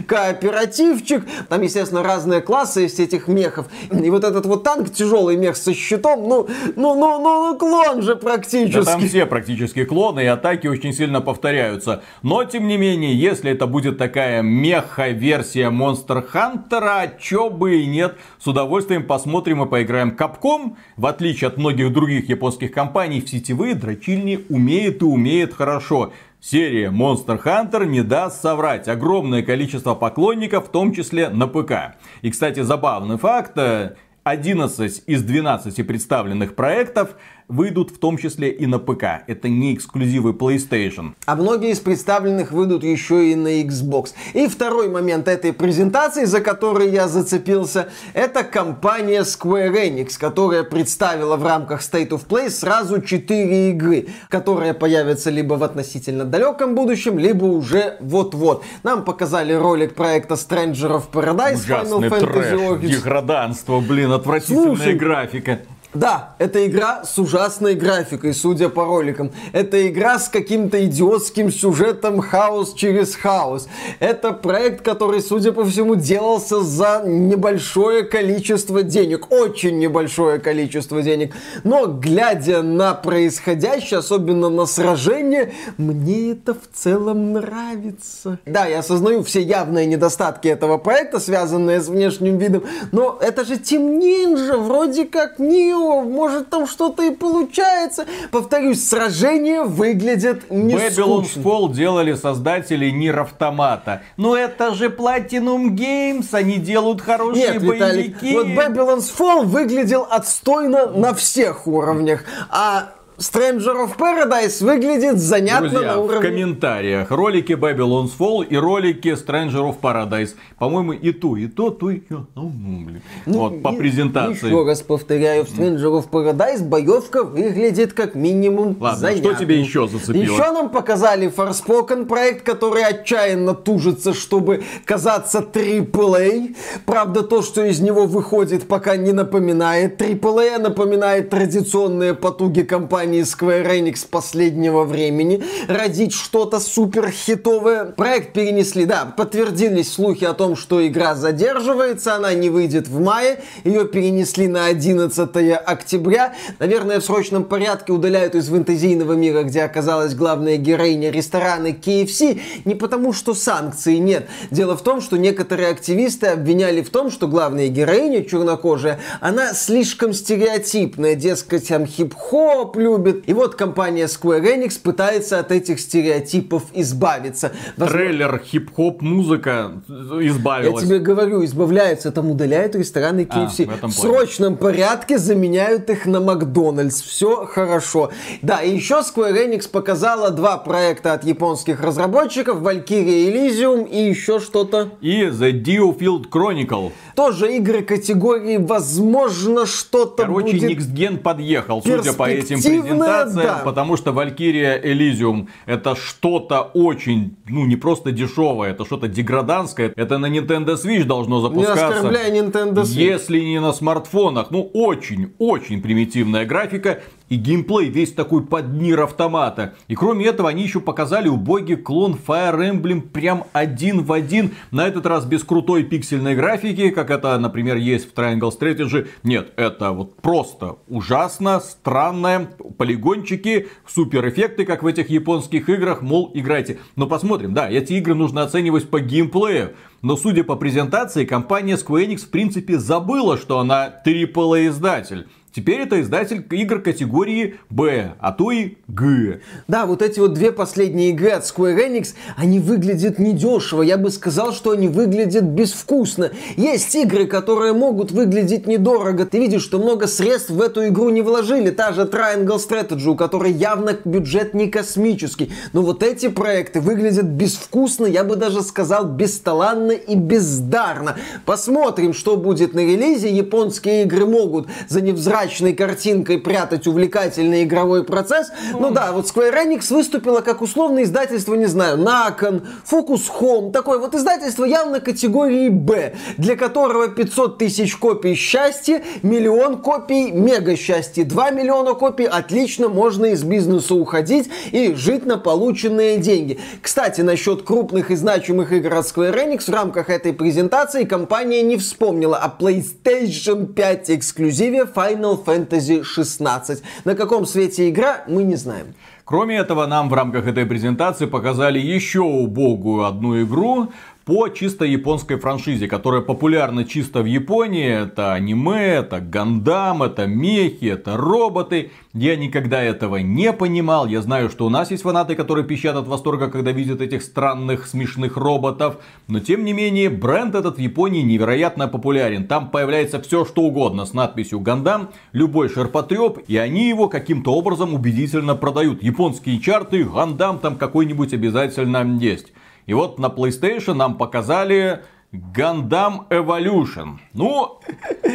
[0.07, 1.23] кооперативчик.
[1.49, 3.67] Там, естественно, разные классы из этих мехов.
[3.91, 8.01] И вот этот вот танк, тяжелый мех со щитом, ну, ну, ну, ну, ну клон
[8.01, 8.85] же Да практически.
[8.85, 12.03] там все практически клоны и атаки очень сильно повторяются.
[12.21, 17.85] Но, тем не менее, если это будет такая меха-версия Monster Hunter, а чё бы и
[17.85, 20.15] нет, с удовольствием посмотрим и поиграем.
[20.17, 26.11] Capcom, в отличие от многих других японских компаний, в сетевые дрочильни умеет и умеет хорошо.
[26.47, 28.87] Серия Monster Hunter не даст соврать.
[28.87, 31.97] Огромное количество поклонников, в том числе на ПК.
[32.21, 33.57] И, кстати, забавный факт.
[33.57, 37.15] э, 11 из 12 представленных проектов
[37.47, 39.23] выйдут в том числе и на ПК.
[39.27, 41.13] Это не эксклюзивы PlayStation.
[41.25, 44.13] А многие из представленных выйдут еще и на Xbox.
[44.33, 51.35] И второй момент этой презентации, за который я зацепился, это компания Square Enix, которая представила
[51.35, 57.19] в рамках State of Play сразу 4 игры, которые появятся либо в относительно далеком будущем,
[57.19, 58.63] либо уже вот-вот.
[58.83, 62.87] Нам показали ролик проекта Stranger of Paradise Ужасный Final Fantasy трэш, Origins.
[62.87, 65.59] деграданство, блин, отвратительная Слушай, графика.
[65.95, 69.31] Да, это игра с ужасной графикой, судя по роликам.
[69.53, 73.69] Это игра с каким-то идиотским сюжетом хаос через хаос.
[73.99, 79.31] Это проект, который, судя по всему, делался за небольшое количество денег.
[79.31, 81.33] Очень небольшое количество денег.
[81.63, 88.39] Но, глядя на происходящее, особенно на сражение, мне это в целом нравится.
[88.45, 93.53] Да, я осознаю все явные недостатки этого проекта, связанные с внешним видом, но это же
[93.53, 98.05] Team Ninja, вроде как Нио, может там что-то и получается.
[98.31, 101.41] Повторюсь, сражение выглядит не Babylon's скучно.
[101.41, 104.01] Fall делали создатели Нир Автомата.
[104.17, 108.33] Но это же Platinum Games, они делают хорошие Нет, Виталик, боевики.
[108.33, 115.93] вот Babylon's Fall выглядел отстойно на всех уровнях, а Stranger of Paradise выглядит занятно Друзья,
[115.93, 116.29] на в уровне...
[116.29, 120.31] комментариях ролики Babylon's Fall и ролики Stranger of Paradise.
[120.59, 122.27] По-моему, и ту, и то, ту, и то.
[122.35, 123.01] Ну, ну, блин.
[123.25, 124.47] вот, по и- презентации.
[124.47, 129.31] Еще раз повторяю, в Stranger of Paradise боевка выглядит как минимум Ладно, занятно.
[129.31, 130.21] что тебе еще зацепило?
[130.21, 136.53] Еще нам показали Forspoken проект, который отчаянно тужится, чтобы казаться AAA.
[136.85, 143.04] Правда, то, что из него выходит, пока не напоминает AAA, а напоминает традиционные потуги компании
[143.05, 147.85] Square Enix последнего времени родить что-то супер хитовое.
[147.85, 153.41] Проект перенесли, да, подтвердились слухи о том, что игра задерживается, она не выйдет в мае,
[153.63, 155.29] ее перенесли на 11
[155.65, 156.33] октября.
[156.59, 162.75] Наверное, в срочном порядке удаляют из фэнтезийного мира, где оказалась главная героиня рестораны KFC, не
[162.75, 164.27] потому что санкций нет.
[164.51, 170.13] Дело в том, что некоторые активисты обвиняли в том, что главная героиня, чернокожая, она слишком
[170.13, 173.27] стереотипная, дескать, там хип-хоп любит, любит.
[173.27, 177.51] И вот компания Square Enix пытается от этих стереотипов избавиться.
[177.77, 177.97] Возможно...
[177.97, 180.81] Трейлер, хип-хоп, музыка избавилась.
[180.81, 183.69] Я тебе говорю, избавляются, там удаляют рестораны KFC.
[183.81, 187.01] А, в, в срочном порядке заменяют их на Макдональдс.
[187.01, 188.11] Все хорошо.
[188.41, 192.61] Да, и еще Square Enix показала два проекта от японских разработчиков.
[192.61, 194.89] Valkyria Elysium и еще что-то.
[195.01, 196.91] И The Diofield Chronicle.
[197.15, 200.71] Тоже игры категории, возможно, что-то Короче, будет...
[200.71, 203.61] Next Gen подъехал, судя по этим презентациям, да.
[203.63, 209.93] потому что Valkyria Elysium это что-то очень, ну, не просто дешевое, это что-то деграданское.
[209.95, 212.09] Это на Nintendo Switch должно запускаться.
[212.09, 212.99] Не Nintendo Switch.
[212.99, 214.51] Если не на смартфонах.
[214.51, 216.99] Ну, очень-очень примитивная графика
[217.29, 219.73] и геймплей весь такой под мир автомата.
[219.87, 224.51] И кроме этого, они еще показали убогий клон Fire Emblem прям один в один.
[224.71, 229.07] На этот раз без крутой пиксельной графики, как это, например, есть в Triangle Strategy.
[229.23, 232.47] Нет, это вот просто ужасно, странное,
[232.77, 236.79] полигончики, супер эффекты, как в этих японских играх, мол, играйте.
[236.95, 239.75] Но посмотрим, да, эти игры нужно оценивать по геймплею.
[240.01, 245.27] Но судя по презентации, компания Square Enix в принципе забыла, что она AAA издатель.
[245.55, 249.39] Теперь это издатель игр категории Б, а то и Г.
[249.69, 253.81] Да, вот эти вот две последние игры от Square Enix, они выглядят недешево.
[253.81, 256.31] Я бы сказал, что они выглядят безвкусно.
[256.57, 259.25] Есть игры, которые могут выглядеть недорого.
[259.25, 261.69] Ты видишь, что много средств в эту игру не вложили.
[261.69, 265.53] Та же Triangle Strategy, у которой явно бюджет не космический.
[265.71, 271.15] Но вот эти проекты выглядят безвкусно, я бы даже сказал бесталанно и бездарно.
[271.45, 273.29] Посмотрим, что будет на релизе.
[273.29, 278.51] Японские игры могут за невзрачность мрачной картинкой прятать увлекательный игровой процесс.
[278.79, 283.99] Ну да, вот Square Enix выступила как условное издательство, не знаю, Након, Focus Home, такое
[283.99, 291.23] вот издательство явно категории Б, для которого 500 тысяч копий счастья, миллион копий мега счастья,
[291.23, 296.59] 2 миллиона копий отлично можно из бизнеса уходить и жить на полученные деньги.
[296.81, 301.77] Кстати, насчет крупных и значимых игр от Square Enix в рамках этой презентации компания не
[301.77, 306.83] вспомнила о PlayStation 5 эксклюзиве Final Final Fantasy 16.
[307.05, 308.93] На каком свете игра, мы не знаем.
[309.25, 313.91] Кроме этого, нам в рамках этой презентации показали еще убогую одну игру,
[314.25, 317.87] по чисто японской франшизе, которая популярна чисто в Японии.
[317.87, 321.91] Это аниме, это гандам, это мехи, это роботы.
[322.13, 324.07] Я никогда этого не понимал.
[324.07, 327.85] Я знаю, что у нас есть фанаты, которые пищат от восторга, когда видят этих странных,
[327.85, 328.97] смешных роботов.
[329.27, 332.47] Но тем не менее, бренд этот в Японии невероятно популярен.
[332.47, 337.93] Там появляется все, что угодно с надписью Гандам, любой шерпотреб, и они его каким-то образом
[337.93, 339.03] убедительно продают.
[339.03, 342.47] Японские чарты, Гандам там какой-нибудь обязательно есть.
[342.85, 345.01] И вот на PlayStation нам показали
[345.33, 347.17] Gundam Evolution.
[347.33, 347.79] Ну,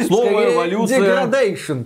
[0.07, 0.99] слово эволюция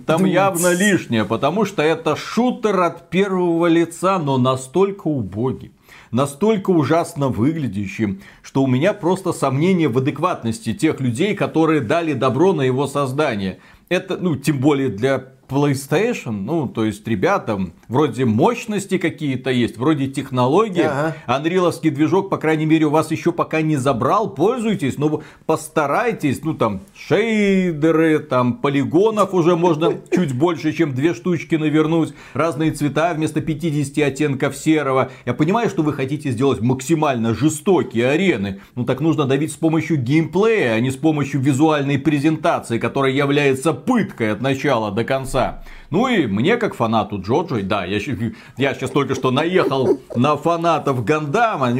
[0.06, 5.72] там явно лишнее, потому что это шутер от первого лица, но настолько убогий
[6.10, 12.52] настолько ужасно выглядящим, что у меня просто сомнение в адекватности тех людей, которые дали добро
[12.52, 13.58] на его создание.
[13.88, 15.18] Это, ну, тем более для
[15.48, 20.82] PlayStation, ну, то есть ребятам вроде мощности какие-то есть, вроде технологии.
[20.82, 21.16] Ага.
[21.26, 26.54] Анриловский движок, по крайней мере, у вас еще пока не забрал, пользуйтесь, но постарайтесь, ну,
[26.54, 33.40] там, шейдеры, там, полигонов уже можно чуть больше, чем две штучки навернуть, разные цвета вместо
[33.40, 35.10] 50 оттенков серого.
[35.24, 39.98] Я понимаю, что вы хотите сделать максимально жестокие арены, но так нужно давить с помощью
[39.98, 45.62] геймплея, а не с помощью визуальной презентации, которая является пыткой от начала до конца конца.
[45.90, 47.98] Ну и мне, как фанату Джоджо, да, я,
[48.56, 51.70] я сейчас только что наехал на фанатов Гандама,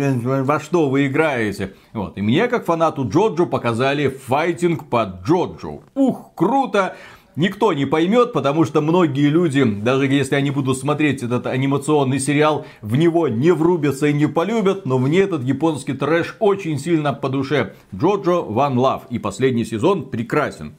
[0.45, 1.75] во что вы играете.
[1.93, 5.81] Вот, и мне, как фанату Джоджо, показали файтинг под Джоджо.
[5.95, 6.97] Ух, круто!
[7.35, 12.65] Никто не поймет, потому что многие люди, даже если они будут смотреть этот анимационный сериал,
[12.81, 17.29] в него не врубятся и не полюбят, но мне этот японский трэш очень сильно по
[17.29, 17.75] душе.
[17.95, 20.77] Джоджо One Love и последний сезон прекрасен.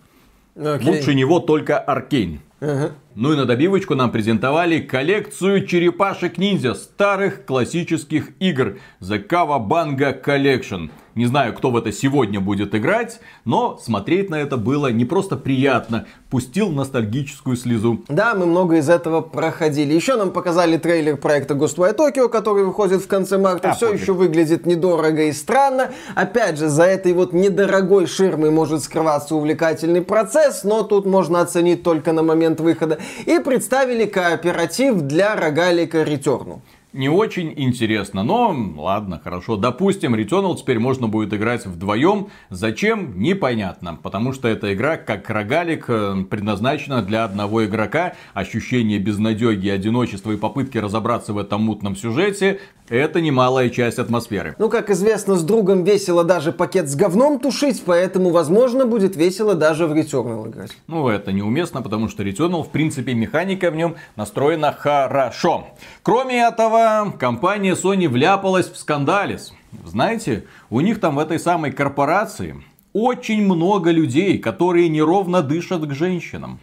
[0.55, 0.84] Okay.
[0.84, 2.39] Лучше него только Аркейн.
[2.59, 10.89] Ну и на добивочку нам презентовали коллекцию черепашек-ниндзя старых классических игр The Kawabanga Collection.
[11.18, 15.36] Не знаю, кто в это сегодня будет играть, но смотреть на это было не просто
[15.36, 18.03] приятно, пустил ностальгическую слезу.
[18.07, 19.95] Да, мы много из этого проходили.
[19.95, 23.72] Еще нам показали трейлер проекта Ghostwire Tokyo, который выходит в конце марта.
[23.72, 24.01] А, Все пофиг.
[24.01, 25.89] еще выглядит недорого и странно.
[26.13, 31.82] Опять же, за этой вот недорогой ширмой может скрываться увлекательный процесс, но тут можно оценить
[31.82, 36.61] только на момент выхода и представили кооператив для рогалика Ретерну.
[36.97, 38.23] Не очень интересно.
[38.23, 39.55] Но ладно, хорошо.
[39.55, 42.27] Допустим, Returnal теперь можно будет играть вдвоем.
[42.49, 43.19] Зачем?
[43.19, 43.97] Непонятно.
[44.01, 48.13] Потому что эта игра, как рогалик, э, предназначена для одного игрока.
[48.33, 54.55] Ощущение безнадеги, одиночества и попытки разобраться в этом мутном сюжете это немалая часть атмосферы.
[54.59, 59.55] Ну, как известно, с другом весело даже пакет с говном тушить, поэтому, возможно, будет весело
[59.55, 60.71] даже в Returnal играть.
[60.87, 65.67] Ну, это неуместно, потому что Returnal, в принципе, механика в нем настроена хорошо.
[66.01, 66.86] Кроме этого,
[67.17, 69.53] компания Sony вляпалась в скандалис.
[69.85, 72.63] Знаете, у них там в этой самой корпорации
[72.93, 76.59] очень много людей, которые неровно дышат к женщинам.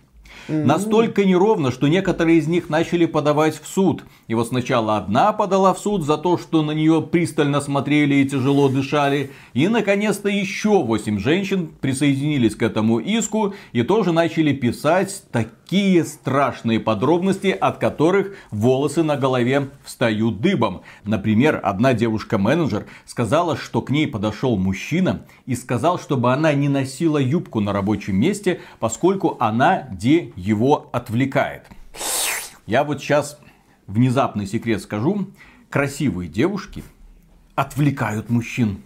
[0.49, 4.05] Настолько неровно, что некоторые из них начали подавать в суд.
[4.29, 8.29] И вот сначала одна подала в суд за то, что на нее пристально смотрели и
[8.29, 9.31] тяжело дышали.
[9.55, 16.79] И наконец-то еще 8 женщин присоединились к этому иску и тоже начали писать такие страшные
[16.79, 20.83] подробности, от которых волосы на голове встают дыбом.
[21.05, 27.19] Например, одна девушка-менеджер сказала, что к ней подошел мужчина и сказал, чтобы она не носила
[27.19, 31.67] юбку на рабочем месте, поскольку она де его отвлекает.
[32.67, 33.39] Я вот сейчас
[33.87, 35.29] внезапный секрет скажу.
[35.71, 36.85] Красивые девушки
[37.55, 38.83] отвлекают мужчин.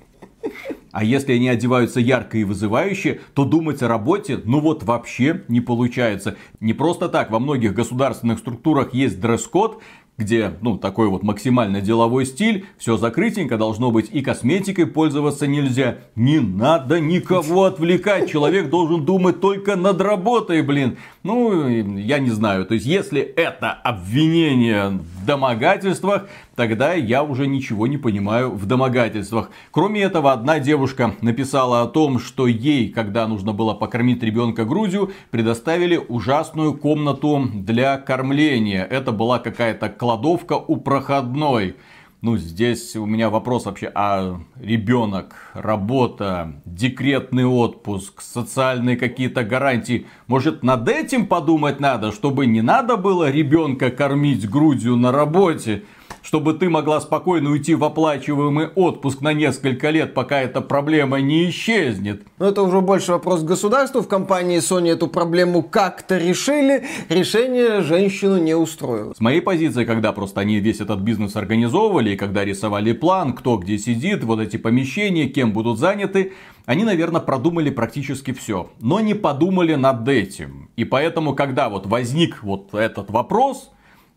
[0.90, 5.60] А если они одеваются ярко и вызывающе, то думать о работе, ну вот вообще не
[5.60, 6.36] получается.
[6.60, 9.82] Не просто так, во многих государственных структурах есть дресс-код,
[10.18, 15.98] где, ну, такой вот максимально деловой стиль, все закрытенько должно быть, и косметикой пользоваться нельзя.
[16.16, 20.98] Не надо никого отвлекать, человек должен думать только над работой, блин.
[21.22, 27.86] Ну, я не знаю, то есть, если это обвинение в домогательствах, тогда я уже ничего
[27.86, 29.50] не понимаю в домогательствах.
[29.70, 35.12] Кроме этого, одна девушка написала о том, что ей, когда нужно было покормить ребенка грудью,
[35.30, 38.82] предоставили ужасную комнату для кормления.
[38.82, 41.76] Это была какая-то кладовка у проходной.
[42.22, 50.64] Ну, здесь у меня вопрос вообще, а ребенок, работа, декретный отпуск, социальные какие-то гарантии, может
[50.64, 55.84] над этим подумать надо, чтобы не надо было ребенка кормить грудью на работе?
[56.22, 61.48] Чтобы ты могла спокойно уйти в оплачиваемый отпуск на несколько лет, пока эта проблема не
[61.50, 62.22] исчезнет.
[62.38, 64.02] Но это уже больше вопрос государству.
[64.02, 66.86] В компании Sony эту проблему как-то решили.
[67.08, 69.14] Решение женщину не устроило.
[69.14, 73.56] С моей позиции, когда просто они весь этот бизнес организовывали, и когда рисовали план, кто
[73.56, 76.32] где сидит, вот эти помещения, кем будут заняты,
[76.66, 80.68] они, наверное, продумали практически все, но не подумали над этим.
[80.76, 83.70] И поэтому, когда вот возник вот этот вопрос,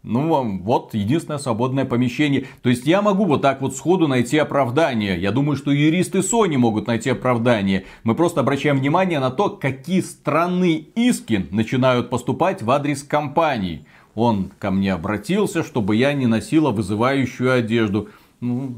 [0.03, 2.47] ну, вот единственное свободное помещение.
[2.63, 5.19] То есть я могу вот так вот сходу найти оправдание.
[5.19, 7.85] Я думаю, что юристы Sony могут найти оправдание.
[8.03, 13.85] Мы просто обращаем внимание на то, какие странные иски начинают поступать в адрес компаний.
[14.15, 18.09] Он ко мне обратился, чтобы я не носила вызывающую одежду.
[18.39, 18.75] Ну,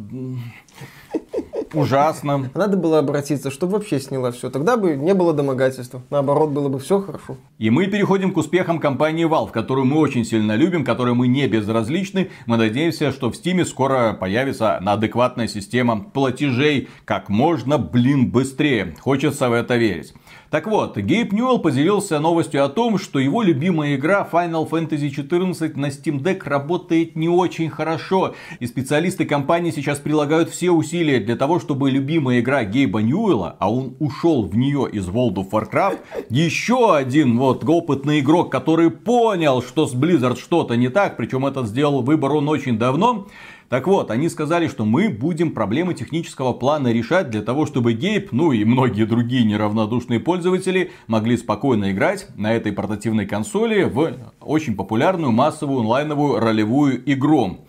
[1.73, 2.49] Ужасно.
[2.53, 4.49] Надо было обратиться, чтобы вообще сняла все.
[4.49, 6.01] Тогда бы не было домогательства.
[6.09, 7.37] Наоборот, было бы все хорошо.
[7.57, 11.47] И мы переходим к успехам компании Valve, которую мы очень сильно любим, которой мы не
[11.47, 12.29] безразличны.
[12.45, 18.95] Мы надеемся, что в Steam скоро появится адекватная система платежей как можно, блин, быстрее.
[18.99, 20.13] Хочется в это верить.
[20.53, 25.75] Так вот, Гейб Ньюэлл поделился новостью о том, что его любимая игра Final Fantasy XIV
[25.79, 28.35] на Steam Deck работает не очень хорошо.
[28.59, 33.73] И специалисты компании сейчас прилагают все усилия для того, чтобы любимая игра Гейба Ньюэлла, а
[33.73, 35.97] он ушел в нее из World of Warcraft,
[36.29, 41.65] еще один вот опытный игрок, который понял, что с Blizzard что-то не так, причем этот
[41.65, 43.25] сделал выбор он очень давно,
[43.69, 48.31] так вот, они сказали, что мы будем проблемы технического плана решать для того, чтобы Гейб,
[48.31, 54.75] ну и многие другие неравнодушные пользователи могли спокойно играть на этой портативной консоли в очень
[54.75, 57.59] популярную массовую онлайновую ролевую игру.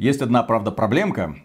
[0.00, 1.36] Есть одна, правда, проблемка.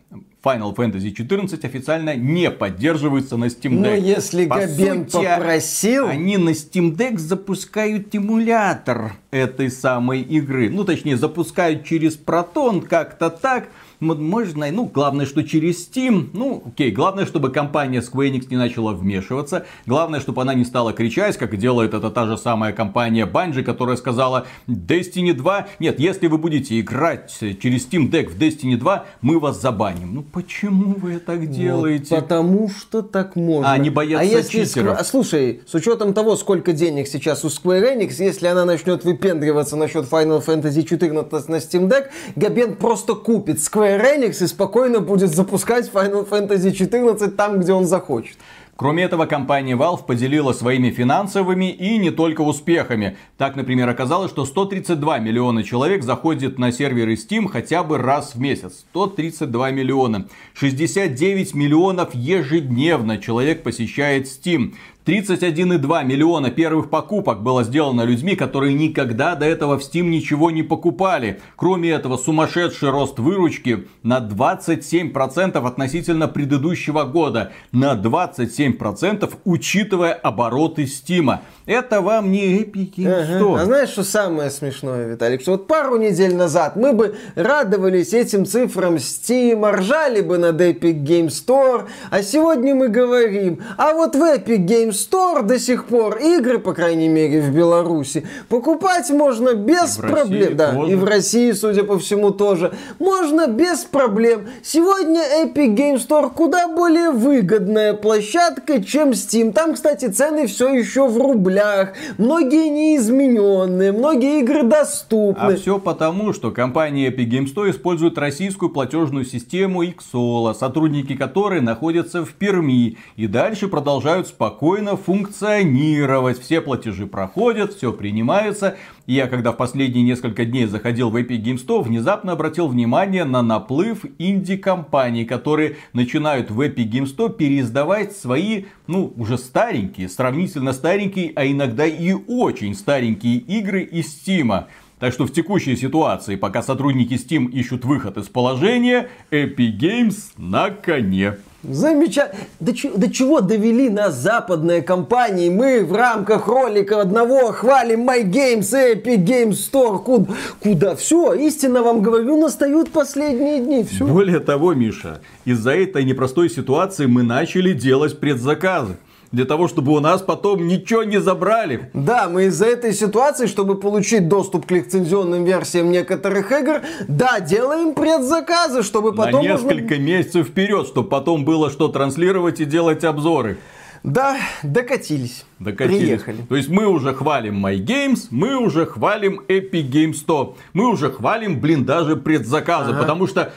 [0.42, 3.80] Final Fantasy XIV официально не поддерживается на Steam Deck.
[3.82, 6.08] Но если По Габен сути, попросил...
[6.08, 10.70] Они на Steam Deck запускают эмулятор этой самой игры.
[10.70, 13.68] Ну, точнее, запускают через Proton как-то так
[14.00, 18.94] можно, ну, главное, что через Steam, ну, окей, главное, чтобы компания Square Enix не начала
[18.94, 23.64] вмешиваться, главное, чтобы она не стала кричать, как делает это та же самая компания Bungie,
[23.64, 29.06] которая сказала, Destiny 2, нет, если вы будете играть через Steam Deck в Destiny 2,
[29.22, 30.14] мы вас забаним.
[30.14, 32.16] Ну, почему вы так делаете?
[32.16, 33.72] Вот, потому что так можно.
[33.72, 35.00] А, они боятся а если читеров.
[35.00, 35.04] Squ...
[35.04, 40.06] Слушай, с учетом того, сколько денег сейчас у Square Enix, если она начнет выпендриваться насчет
[40.06, 45.30] Final Fantasy 14 на Steam Deck, Габен просто купит Square Square Enix и спокойно будет
[45.30, 48.38] запускать Final Fantasy 14 там, где он захочет.
[48.78, 53.16] Кроме этого, компания Valve поделила своими финансовыми и не только успехами.
[53.38, 58.40] Так, например, оказалось, что 132 миллиона человек заходит на серверы Steam хотя бы раз в
[58.40, 58.86] месяц.
[58.90, 60.28] 132 миллиона.
[60.56, 64.74] 69 миллионов ежедневно человек посещает Steam.
[65.06, 70.64] 31,2 миллиона первых покупок было сделано людьми, которые никогда до этого в Steam ничего не
[70.64, 71.40] покупали.
[71.56, 77.52] Кроме этого, сумасшедший рост выручки на 27% относительно предыдущего года.
[77.72, 81.38] На 27% учитывая обороты Steam.
[81.68, 83.54] Это вам не Epic Games Store.
[83.54, 83.62] Ага.
[83.62, 85.42] А знаешь, что самое смешное, Виталик?
[85.42, 91.04] Что вот пару недель назад мы бы радовались этим цифрам Steam, ржали бы над Epic
[91.04, 96.18] Games Store, а сегодня мы говорим, а вот в Epic Games Store до сих пор
[96.18, 100.42] игры, по крайней мере, в Беларуси, покупать можно без И проблем.
[100.42, 100.92] России да, тоже.
[100.92, 102.74] и в России, судя по всему, тоже.
[103.00, 104.48] Можно без проблем.
[104.64, 109.52] Сегодня Epic Games Store куда более выгодная площадка, чем Steam.
[109.52, 111.94] Там, кстати, цены все еще в рублях.
[112.18, 115.54] Многие неизмененные, многие игры доступны.
[115.54, 121.62] А все потому, что компания Epic Games Store использует российскую платежную систему Xsola, сотрудники которой
[121.62, 126.40] находятся в Перми и дальше продолжают спокойно функционировать.
[126.40, 128.78] Все платежи проходят, все принимается.
[129.08, 133.24] И я, когда в последние несколько дней заходил в Epic Games Store, внезапно обратил внимание
[133.24, 140.74] на наплыв инди-компаний, которые начинают в Epic Games Store переиздавать свои, ну, уже старенькие, сравнительно
[140.74, 144.66] старенькие, а иногда и очень старенькие игры из Steam.
[145.00, 150.70] Так что в текущей ситуации, пока сотрудники Steam ищут выход из положения, Epic Games на
[150.70, 151.36] коне.
[151.64, 152.40] Замечательно.
[152.60, 155.50] До, чё- до чего довели нас западные компании?
[155.50, 160.02] Мы в рамках ролика одного хвалим My Games, Epic Games Store.
[160.02, 160.34] Куда?
[160.62, 160.96] Куда?
[160.96, 163.84] Все, истинно вам говорю, настают последние дни.
[163.84, 164.06] Все.
[164.06, 168.96] Более того, Миша, из-за этой непростой ситуации мы начали делать предзаказы.
[169.36, 171.90] Для того, чтобы у нас потом ничего не забрали.
[171.94, 177.96] Да, мы из-за этой ситуации, чтобы получить доступ к лицензионным версиям некоторых игр, да, делаем
[177.96, 183.04] предзаказы, чтобы потом на можно- несколько месяцев вперед, чтобы потом было что транслировать и делать
[183.04, 183.58] обзоры.
[184.04, 185.44] Да, докатились.
[185.60, 186.00] Докатились.
[186.00, 186.38] Приехали.
[186.48, 191.12] То есть мы уже хвалим My Games, мы уже хвалим Epic Games Store, мы уже
[191.12, 193.52] хвалим, блин, даже предзаказы, потому что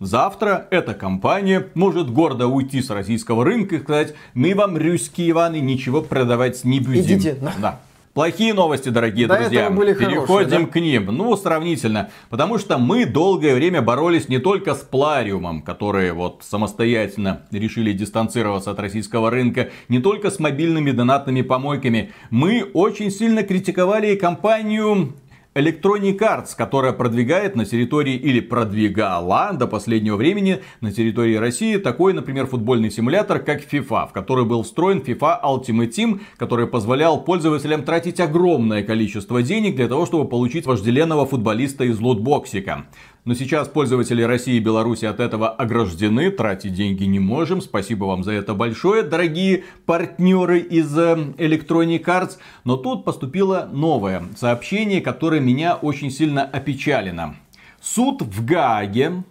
[0.00, 5.60] завтра эта компания может гордо уйти с российского рынка и сказать, мы вам, русские Иваны,
[5.60, 7.02] ничего продавать не будем.
[7.02, 7.80] Идите Да.
[8.16, 9.68] Плохие новости, дорогие До друзья.
[9.68, 10.72] были хорошие, Переходим да?
[10.72, 11.04] к ним.
[11.14, 12.08] Ну, сравнительно.
[12.30, 18.70] Потому что мы долгое время боролись не только с Плариумом, которые вот самостоятельно решили дистанцироваться
[18.70, 22.10] от российского рынка, не только с мобильными донатными помойками.
[22.30, 25.12] Мы очень сильно критиковали и компанию
[25.56, 32.12] Electronic Arts, которая продвигает на территории или продвигала до последнего времени на территории России такой,
[32.12, 37.84] например, футбольный симулятор, как FIFA, в который был встроен FIFA Ultimate Team, который позволял пользователям
[37.84, 42.84] тратить огромное количество денег для того, чтобы получить вожделенного футболиста из лотбоксика.
[43.26, 47.60] Но сейчас пользователи России и Беларуси от этого ограждены, тратить деньги не можем.
[47.60, 52.38] Спасибо вам за это большое, дорогие партнеры из э, Electronic Arts.
[52.62, 57.34] Но тут поступило новое сообщение, которое меня очень сильно опечалило.
[57.80, 59.24] Суд в Гааге,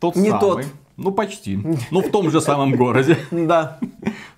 [0.00, 0.66] тот Не самый, тот.
[0.96, 1.58] Ну почти,
[1.90, 3.16] ну в том же самом городе.
[3.30, 3.78] Да.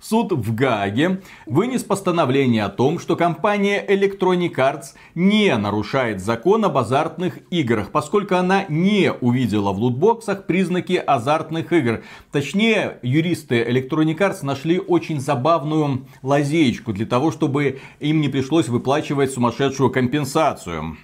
[0.01, 6.77] Суд в Гааге вынес постановление о том, что компания Electronic Arts не нарушает закон об
[6.77, 12.03] азартных играх, поскольку она не увидела в лутбоксах признаки азартных игр.
[12.31, 19.31] Точнее, юристы Electronic Arts нашли очень забавную лазеечку для того, чтобы им не пришлось выплачивать
[19.31, 20.97] сумасшедшую компенсацию.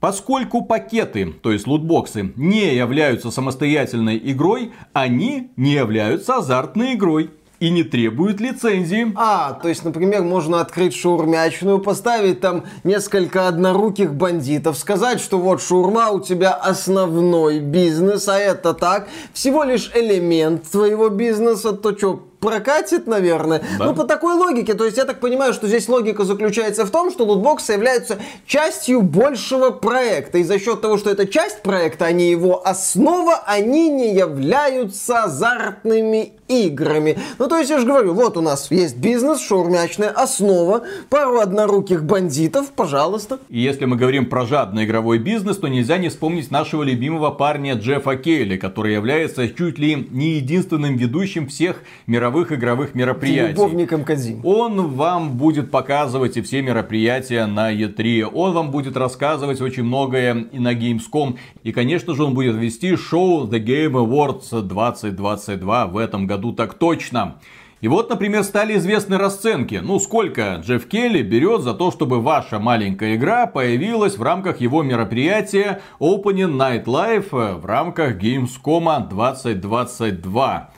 [0.00, 7.68] Поскольку пакеты, то есть лутбоксы, не являются самостоятельной игрой, они не являются азартной игрой и
[7.68, 9.12] не требуют лицензии.
[9.14, 15.62] А, то есть, например, можно открыть шаурмячную, поставить там несколько одноруких бандитов, сказать, что вот
[15.62, 22.29] шаурма у тебя основной бизнес, а это так, всего лишь элемент твоего бизнеса, то что,
[22.40, 23.62] прокатит, наверное.
[23.78, 23.86] Да.
[23.86, 24.74] Ну, по такой логике.
[24.74, 29.02] То есть, я так понимаю, что здесь логика заключается в том, что лутбоксы являются частью
[29.02, 30.38] большего проекта.
[30.38, 35.24] И за счет того, что это часть проекта, а не его основа, они не являются
[35.24, 37.18] азартными играми.
[37.38, 42.04] Ну, то есть, я же говорю, вот у нас есть бизнес, шаурмячная основа, пару одноруких
[42.04, 43.38] бандитов, пожалуйста.
[43.48, 47.74] И если мы говорим про жадный игровой бизнес, то нельзя не вспомнить нашего любимого парня
[47.74, 53.52] Джеффа Кейли, который является чуть ли не единственным ведущим всех мировых игровых мероприятий.
[53.52, 54.40] Любовником Кадзим.
[54.44, 58.22] Он вам будет показывать и все мероприятия на E3.
[58.32, 61.36] Он вам будет рассказывать очень многое и на Gamescom.
[61.62, 66.74] И, конечно же, он будет вести шоу The Game Awards 2022 в этом году так
[66.74, 67.36] точно.
[67.80, 69.80] И вот, например, стали известны расценки.
[69.82, 74.82] Ну, сколько Джефф Келли берет за то, чтобы ваша маленькая игра появилась в рамках его
[74.82, 80.70] мероприятия Opening Night Live в рамках Gamescom 2022.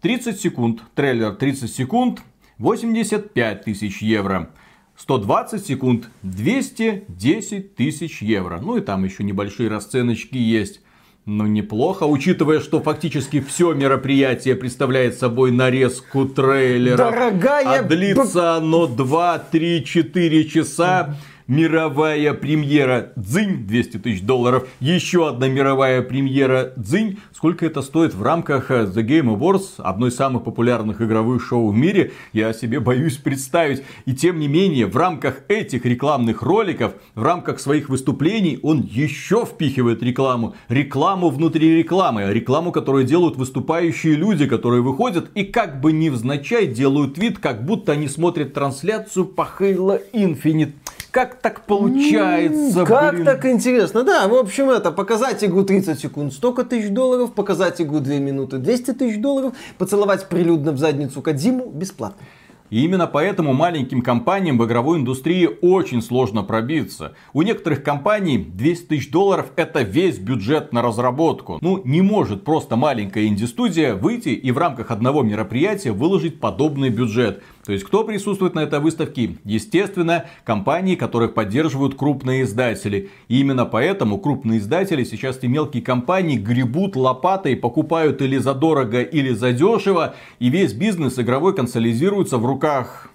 [0.00, 2.20] 30 секунд, трейлер 30 секунд,
[2.58, 4.50] 85 тысяч евро.
[4.96, 8.58] 120 секунд 210 тысяч евро.
[8.60, 10.80] Ну и там еще небольшие расценочки есть.
[11.24, 16.96] Ну, неплохо, учитывая, что фактически все мероприятие представляет собой нарезку трейлера.
[16.96, 17.80] Дорогая...
[17.80, 21.16] А длится оно 2, 3, 4 часа
[21.48, 24.68] мировая премьера Дзынь, 200 тысяч долларов.
[24.80, 27.18] Еще одна мировая премьера Дзынь.
[27.34, 31.76] Сколько это стоит в рамках The Game Awards, одной из самых популярных игровых шоу в
[31.76, 33.82] мире, я себе боюсь представить.
[34.04, 39.46] И тем не менее, в рамках этих рекламных роликов, в рамках своих выступлений, он еще
[39.46, 40.54] впихивает рекламу.
[40.68, 42.30] Рекламу внутри рекламы.
[42.30, 47.92] Рекламу, которую делают выступающие люди, которые выходят и как бы невзначай делают вид, как будто
[47.92, 50.72] они смотрят трансляцию по Halo Infinite.
[51.10, 52.84] Как так получается?
[52.84, 53.24] Как блин?
[53.24, 54.04] так интересно.
[54.04, 58.58] Да, в общем, это показать игру 30 секунд, столько тысяч долларов, показать игру 2 минуты,
[58.58, 62.22] 200 тысяч долларов, поцеловать прилюдно в задницу Кадзиму бесплатно.
[62.70, 67.14] И именно поэтому маленьким компаниям в игровой индустрии очень сложно пробиться.
[67.32, 71.58] У некоторых компаний 200 тысяч долларов это весь бюджет на разработку.
[71.62, 77.42] Ну, не может просто маленькая инди-студия выйти и в рамках одного мероприятия выложить подобный бюджет.
[77.68, 79.36] То есть, кто присутствует на этой выставке?
[79.44, 83.10] Естественно, компании, которых поддерживают крупные издатели.
[83.28, 89.34] И именно поэтому крупные издатели, сейчас эти мелкие компании гребут лопатой, покупают или задорого, или
[89.34, 90.14] задешево.
[90.38, 93.10] И весь бизнес игровой консолидируется в руках.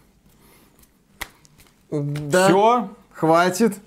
[1.90, 2.48] Да.
[2.48, 2.90] Все.
[3.12, 3.80] Хватит.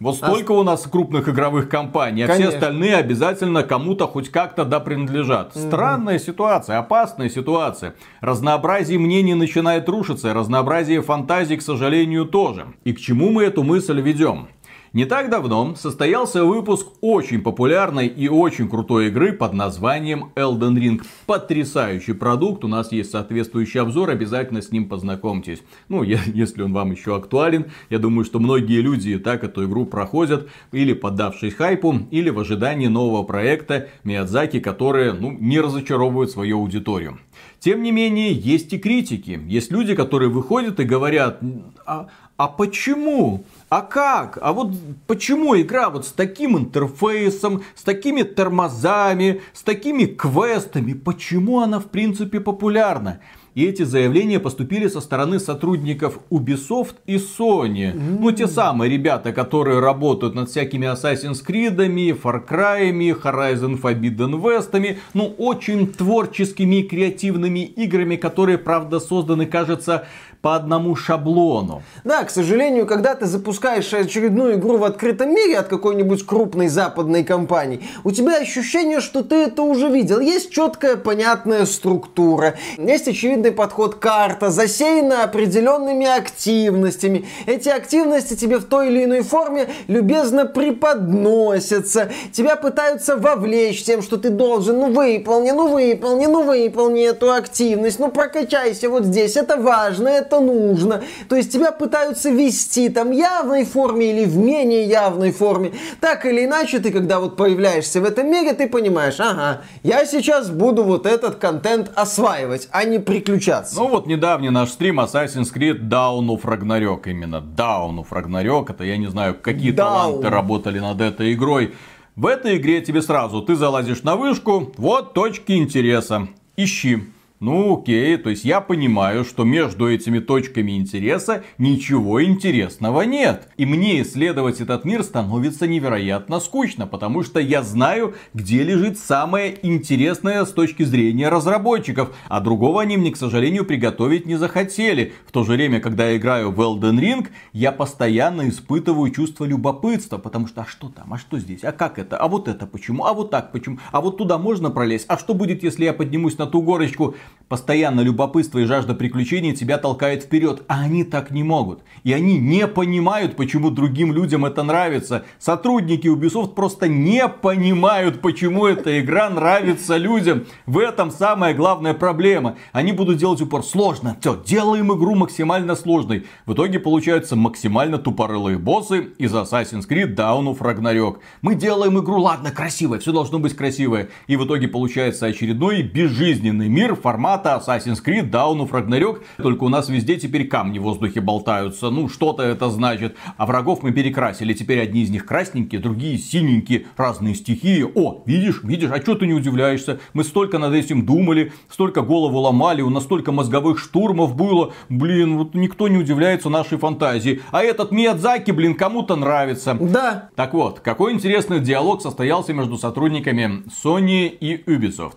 [0.00, 2.54] Вот столько у нас крупных игровых компаний, а все Конечно.
[2.54, 5.54] остальные обязательно кому-то хоть как-то да принадлежат.
[5.54, 7.94] Странная ситуация, опасная ситуация.
[8.22, 12.68] Разнообразие мнений начинает рушиться, разнообразие фантазий, к сожалению, тоже.
[12.84, 14.48] И к чему мы эту мысль ведем?
[14.92, 21.00] Не так давно состоялся выпуск очень популярной и очень крутой игры под названием Elden Ring.
[21.26, 25.62] Потрясающий продукт, у нас есть соответствующий обзор, обязательно с ним познакомьтесь.
[25.88, 29.64] Ну, я- если он вам еще актуален, я думаю, что многие люди и так эту
[29.66, 36.32] игру проходят, или поддавшись хайпу, или в ожидании нового проекта Миядзаки, которые ну, не разочаровывают
[36.32, 37.20] свою аудиторию.
[37.60, 39.38] Тем не менее, есть и критики.
[39.46, 41.40] Есть люди, которые выходят и говорят,
[41.86, 43.44] а, а почему?
[43.70, 44.36] А как?
[44.42, 44.74] А вот
[45.06, 51.86] почему игра вот с таким интерфейсом, с такими тормозами, с такими квестами, почему она в
[51.86, 53.20] принципе популярна?
[53.54, 57.92] И эти заявления поступили со стороны сотрудников Ubisoft и Sony.
[57.92, 61.76] Ну, те самые ребята, которые работают над всякими Assassin's Creed,
[62.20, 70.06] Far Cry, Horizon Forbidden West, ну, очень творческими и креативными играми, которые, правда, созданы, кажется,
[70.42, 71.82] по одному шаблону.
[72.04, 77.24] Да, к сожалению, когда ты запускаешь очередную игру в открытом мире от какой-нибудь крупной западной
[77.24, 80.18] компании, у тебя ощущение, что ты это уже видел.
[80.18, 87.26] Есть четкая, понятная структура, есть очевидный подход карта, засеяна определенными активностями.
[87.46, 92.10] Эти активности тебе в той или иной форме любезно преподносятся.
[92.32, 97.98] Тебя пытаются вовлечь тем, что ты должен, ну выполни, ну выполни, ну выполни эту активность,
[97.98, 101.02] ну прокачайся вот здесь, это важно, это нужно.
[101.28, 105.72] То есть тебя пытаются вести там явной форме или в менее явной форме.
[106.00, 110.50] Так или иначе, ты когда вот появляешься в этом мире, ты понимаешь, ага, я сейчас
[110.50, 113.74] буду вот этот контент осваивать, а не приключаться.
[113.76, 117.02] Ну вот недавний наш стрим Assassin's Creed Dawn of Ragnarok.
[117.06, 118.70] Именно Dawn of Ragnarok.
[118.70, 119.76] Это я не знаю, какие Down.
[119.76, 121.74] таланты работали над этой игрой.
[122.16, 127.04] В этой игре тебе сразу, ты залазишь на вышку, вот точки интереса, ищи.
[127.40, 133.48] Ну окей, то есть я понимаю, что между этими точками интереса ничего интересного нет.
[133.56, 139.56] И мне исследовать этот мир становится невероятно скучно, потому что я знаю, где лежит самое
[139.66, 142.14] интересное с точки зрения разработчиков.
[142.28, 145.14] А другого они мне, к сожалению, приготовить не захотели.
[145.26, 150.18] В то же время, когда я играю в Elden Ring, я постоянно испытываю чувство любопытства,
[150.18, 153.06] потому что а что там, а что здесь, а как это, а вот это почему,
[153.06, 156.36] а вот так почему, а вот туда можно пролезть, а что будет, если я поднимусь
[156.36, 157.14] на ту горочку?
[157.50, 161.82] Постоянно любопытство и жажда приключений тебя толкает вперед, а они так не могут.
[162.04, 165.24] И они не понимают, почему другим людям это нравится.
[165.40, 170.44] Сотрудники Ubisoft просто не понимают, почему эта игра нравится людям.
[170.66, 172.54] В этом самая главная проблема.
[172.70, 174.16] Они будут делать упор сложно.
[174.20, 176.26] Все, делаем игру максимально сложной.
[176.46, 181.16] В итоге получаются максимально тупорылые боссы из Assassin's Creed Dawn of Ragnarok.
[181.42, 184.08] Мы делаем игру, ладно, красивая, все должно быть красивое.
[184.28, 189.20] И в итоге получается очередной безжизненный мир в формате формата Assassin's Creed, Dawn of Ragnarok,
[189.36, 191.90] только у нас везде теперь камни в воздухе болтаются.
[191.90, 193.14] Ну, что-то это значит.
[193.36, 194.54] А врагов мы перекрасили.
[194.54, 197.86] Теперь одни из них красненькие, другие синенькие, разные стихии.
[197.94, 200.00] О, видишь, видишь, а что ты не удивляешься?
[200.14, 204.72] Мы столько над этим думали, столько голову ломали, у нас столько мозговых штурмов было.
[204.88, 207.42] Блин, вот никто не удивляется нашей фантазии.
[207.50, 209.76] А этот Миядзаки, блин, кому-то нравится.
[209.78, 210.30] Да.
[210.36, 215.16] Так вот, какой интересный диалог состоялся между сотрудниками Sony и Ubisoft.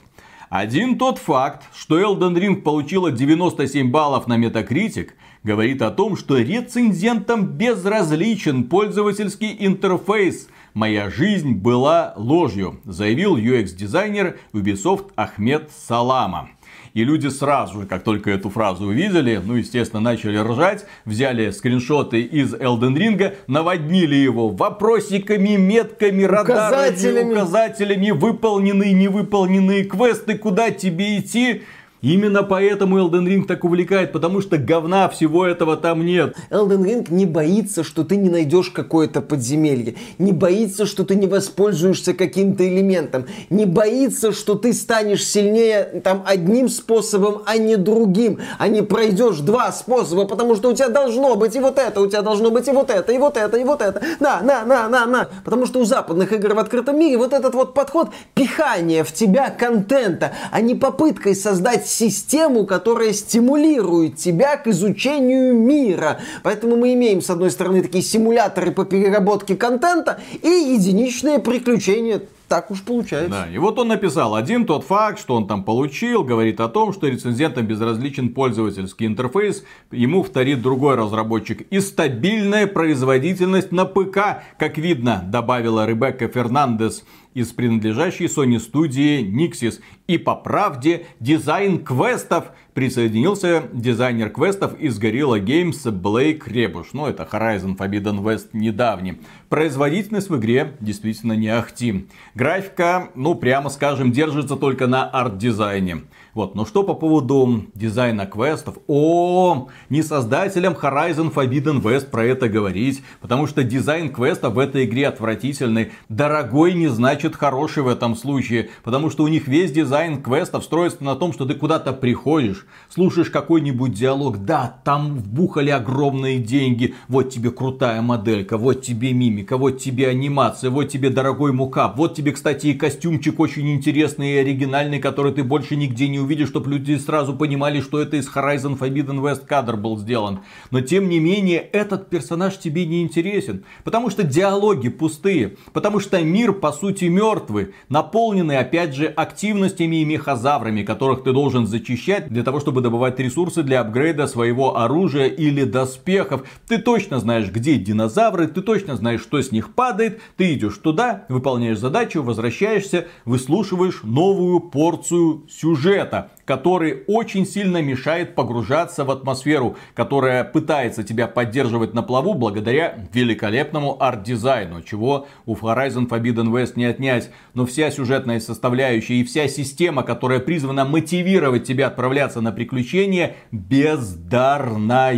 [0.53, 6.37] Один тот факт, что Elden Ring получила 97 баллов на Metacritic, говорит о том, что
[6.37, 10.47] рецензентам безразличен пользовательский интерфейс.
[10.75, 16.51] Моя жизнь была ложью, заявил UX-дизайнер Ubisoft Ахмед Салама.
[16.93, 22.21] И люди сразу же, как только эту фразу увидели, ну, естественно, начали ржать, взяли скриншоты
[22.21, 27.33] из Elden Ring, наводнили его вопросиками, метками, радарами, Указателями.
[27.33, 31.63] указателями, выполненные, невыполненные квесты, куда тебе идти.
[32.03, 36.35] Именно поэтому Elden Ring так увлекает, потому что говна всего этого там нет.
[36.49, 39.95] Elden Ring не боится, что ты не найдешь какое-то подземелье.
[40.17, 43.25] Не боится, что ты не воспользуешься каким-то элементом.
[43.49, 48.39] Не боится, что ты станешь сильнее там одним способом, а не другим.
[48.59, 52.07] А не пройдешь два способа, потому что у тебя должно быть и вот это, у
[52.07, 54.01] тебя должно быть и вот это, и вот это, и вот это.
[54.19, 55.29] На, на, на, на, на.
[55.45, 59.49] Потому что у западных игр в открытом мире вот этот вот подход пихание в тебя
[59.49, 66.19] контента, а не попыткой создать систему, которая стимулирует тебя к изучению мира.
[66.41, 72.21] Поэтому мы имеем, с одной стороны, такие симуляторы по переработке контента и единичные приключения.
[72.49, 73.31] Так уж получается.
[73.31, 76.93] Да, и вот он написал, один тот факт, что он там получил, говорит о том,
[76.93, 81.61] что рецензентам безразличен пользовательский интерфейс, ему вторит другой разработчик.
[81.71, 87.03] И стабильная производительность на ПК, как видно, добавила Ребекка Фернандес
[87.33, 89.79] из принадлежащей Sony студии Nixis.
[90.07, 96.93] И по правде, дизайн квестов присоединился дизайнер квестов из Gorilla Games Блейк Ребуш.
[96.93, 99.19] Ну, это Horizon Forbidden West недавний.
[99.49, 102.07] Производительность в игре действительно не ахти.
[102.35, 106.03] Графика, ну, прямо скажем, держится только на арт-дизайне.
[106.33, 108.79] Вот, но что по поводу дизайна квестов?
[108.87, 114.85] О, не создателям Horizon Forbidden West про это говорить, потому что дизайн квеста в этой
[114.85, 115.91] игре отвратительный.
[116.09, 121.03] Дорогой не значит хороший в этом случае, потому что у них весь дизайн квестов строится
[121.03, 127.29] на том, что ты куда-то приходишь, слушаешь какой-нибудь диалог, да, там вбухали огромные деньги, вот
[127.29, 132.31] тебе крутая моделька, вот тебе мимика, вот тебе анимация, вот тебе дорогой mocap, вот тебе,
[132.31, 136.95] кстати, и костюмчик очень интересный и оригинальный, который ты больше нигде не увидишь, чтобы люди
[136.97, 140.39] сразу понимали, что это из Horizon Forbidden West кадр был сделан.
[140.71, 146.21] Но тем не менее, этот персонаж тебе не интересен, потому что диалоги пустые, потому что
[146.21, 152.43] мир по сути мертвый, наполненный опять же активностями и мехозаврами, которых ты должен зачищать для
[152.43, 156.43] того, чтобы добывать ресурсы для апгрейда своего оружия или доспехов.
[156.67, 161.25] Ты точно знаешь, где динозавры, ты точно знаешь, что с них падает, ты идешь туда,
[161.29, 166.12] выполняешь задачу, возвращаешься, выслушиваешь новую порцию сюжета
[166.45, 174.01] который очень сильно мешает погружаться в атмосферу, которая пытается тебя поддерживать на плаву благодаря великолепному
[174.01, 177.29] арт-дизайну, чего у Horizon Forbidden West не отнять.
[177.53, 185.13] Но вся сюжетная составляющая и вся система, которая призвана мотивировать тебя отправляться на приключения, бездарная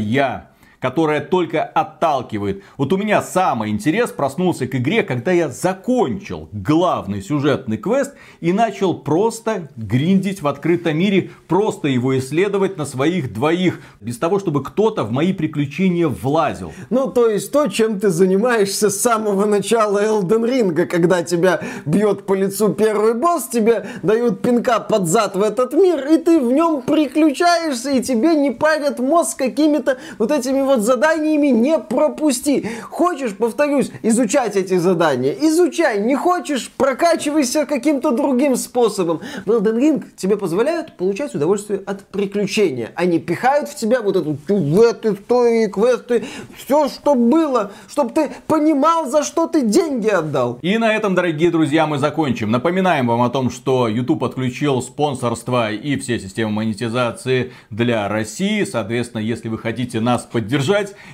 [0.86, 2.62] которая только отталкивает.
[2.78, 8.54] Вот у меня самый интерес проснулся к игре, когда я закончил главный сюжетный квест и
[8.54, 14.64] начал просто гриндить в открытом мире, просто его исследовать на своих двоих, без того, чтобы
[14.64, 16.72] кто-то в мои приключения влазил.
[16.92, 22.28] Ну, то есть то, чем ты занимаешься с самого начала Elden Ring, когда тебя бьет
[22.28, 26.52] по лицу первый босс, тебе дают пинка под зад в этот мир, и ты в
[26.52, 32.68] нем приключаешься, и тебе не парят мозг какими-то вот этими вот заданиями не пропусти.
[32.90, 36.02] Хочешь, повторюсь, изучать эти задания, изучай.
[36.02, 39.22] Не хочешь, прокачивайся каким-то другим способом.
[39.46, 42.92] В Elden Ring тебе позволяют получать удовольствие от приключения.
[42.96, 46.26] Они пихают в тебя вот эту сюжет, истории, квесты,
[46.58, 50.60] все, что было, чтобы ты понимал, за что ты деньги отдал.
[50.62, 52.52] И на этом, дорогие друзья, мы закончим.
[52.52, 58.64] Напоминаем вам о том, что YouTube отключил спонсорство и все системы монетизации для России.
[58.64, 60.65] Соответственно, если вы хотите нас поддержать,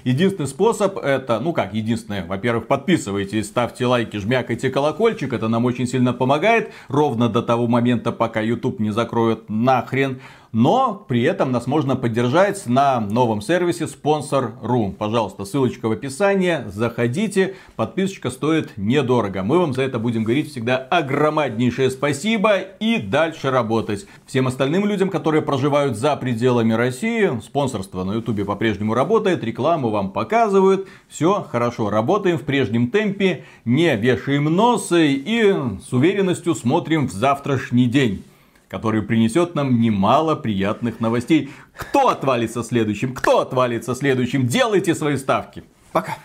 [0.03, 5.87] единственный способ это, ну как единственное, во-первых, подписывайтесь, ставьте лайки, жмякайте колокольчик, это нам очень
[5.87, 10.21] сильно помогает, ровно до того момента, пока YouTube не закроет нахрен.
[10.51, 14.93] Но при этом нас можно поддержать на новом сервисе Sponsor.ru.
[14.93, 19.43] Пожалуйста, ссылочка в описании, заходите, подписочка стоит недорого.
[19.43, 24.05] Мы вам за это будем говорить всегда огромнейшее спасибо и дальше работать.
[24.25, 30.11] Всем остальным людям, которые проживают за пределами России, спонсорство на ютубе по-прежнему работает, рекламу вам
[30.11, 35.53] показывают, все хорошо, работаем в прежнем темпе, не вешаем носы и
[35.87, 38.23] с уверенностью смотрим в завтрашний день
[38.71, 41.51] который принесет нам немало приятных новостей.
[41.75, 43.13] Кто отвалится следующим?
[43.13, 44.47] Кто отвалится следующим?
[44.47, 45.65] Делайте свои ставки.
[45.91, 46.17] Пока.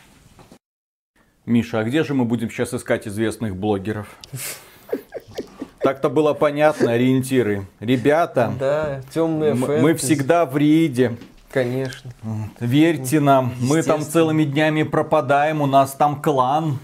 [1.45, 4.07] Миша, а где же мы будем сейчас искать известных блогеров?
[5.81, 7.67] Так-то было понятно, ориентиры.
[7.81, 11.19] Ребята, Да, темные м- мы всегда в Риде.
[11.51, 12.13] Конечно.
[12.61, 16.79] Верьте нам, мы там целыми днями пропадаем, у нас там клан.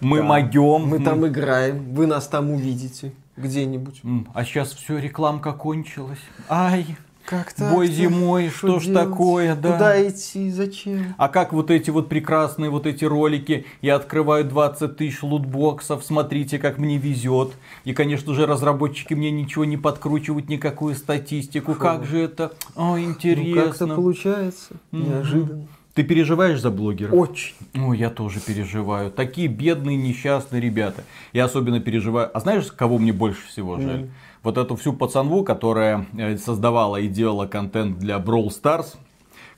[0.00, 0.86] Мы могем.
[0.88, 4.02] Мы там играем, вы нас там увидите где-нибудь.
[4.32, 6.18] А сейчас все, рекламка кончилась.
[6.48, 9.08] Ай, Как бой зимой, что ж делать?
[9.10, 9.72] такое, да.
[9.72, 11.14] Куда идти, зачем?
[11.16, 16.58] А как вот эти вот прекрасные вот эти ролики, я открываю 20 тысяч лутбоксов, смотрите,
[16.58, 17.52] как мне везет.
[17.84, 21.74] И, конечно же, разработчики мне ничего не подкручивают, никакую статистику.
[21.74, 22.52] Как же это?
[22.76, 23.94] О, Ну, как-то интересно.
[23.94, 24.74] получается.
[24.92, 25.66] Неожиданно.
[25.94, 27.14] Ты переживаешь за блогеров?
[27.14, 27.54] Очень.
[27.74, 29.12] Ой, я тоже переживаю.
[29.12, 31.04] Такие бедные, несчастные ребята.
[31.32, 32.36] Я особенно переживаю.
[32.36, 34.08] А знаешь, кого мне больше всего жаль?
[34.42, 38.96] Вот эту всю пацанву, которая э, создавала и делала контент для Brawl Stars,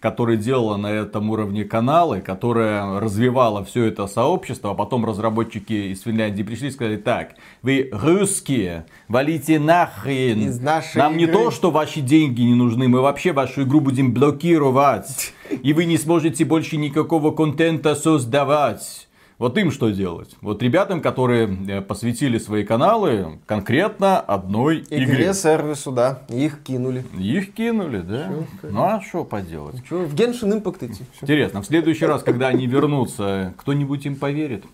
[0.07, 6.03] которая делала на этом уровне каналы, которая развивала все это сообщество, а потом разработчики из
[6.03, 11.35] Финляндии пришли и сказали, так, вы русские, валите нахрен, Из нашей нам не игры».
[11.35, 15.33] то, что ваши деньги не нужны, мы вообще вашу игру будем блокировать.
[15.65, 19.06] И вы не сможете больше никакого контента создавать.
[19.39, 20.35] Вот им что делать?
[20.41, 25.35] Вот ребятам, которые э, посвятили свои каналы конкретно одной Игре, игре.
[25.35, 26.23] сервису, да.
[26.29, 27.05] Их кинули.
[27.19, 28.33] Их кинули, да?
[28.63, 29.85] Ну а что поделать?
[29.85, 31.05] Что, в Genshin Impact идти.
[31.21, 34.65] Интересно, в следующий раз, когда они вернутся, кто-нибудь им поверит?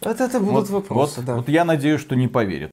[0.00, 1.36] Вот это будут Вот, вопросы, вот- да.
[1.36, 2.70] вот я надеюсь, что не поверит.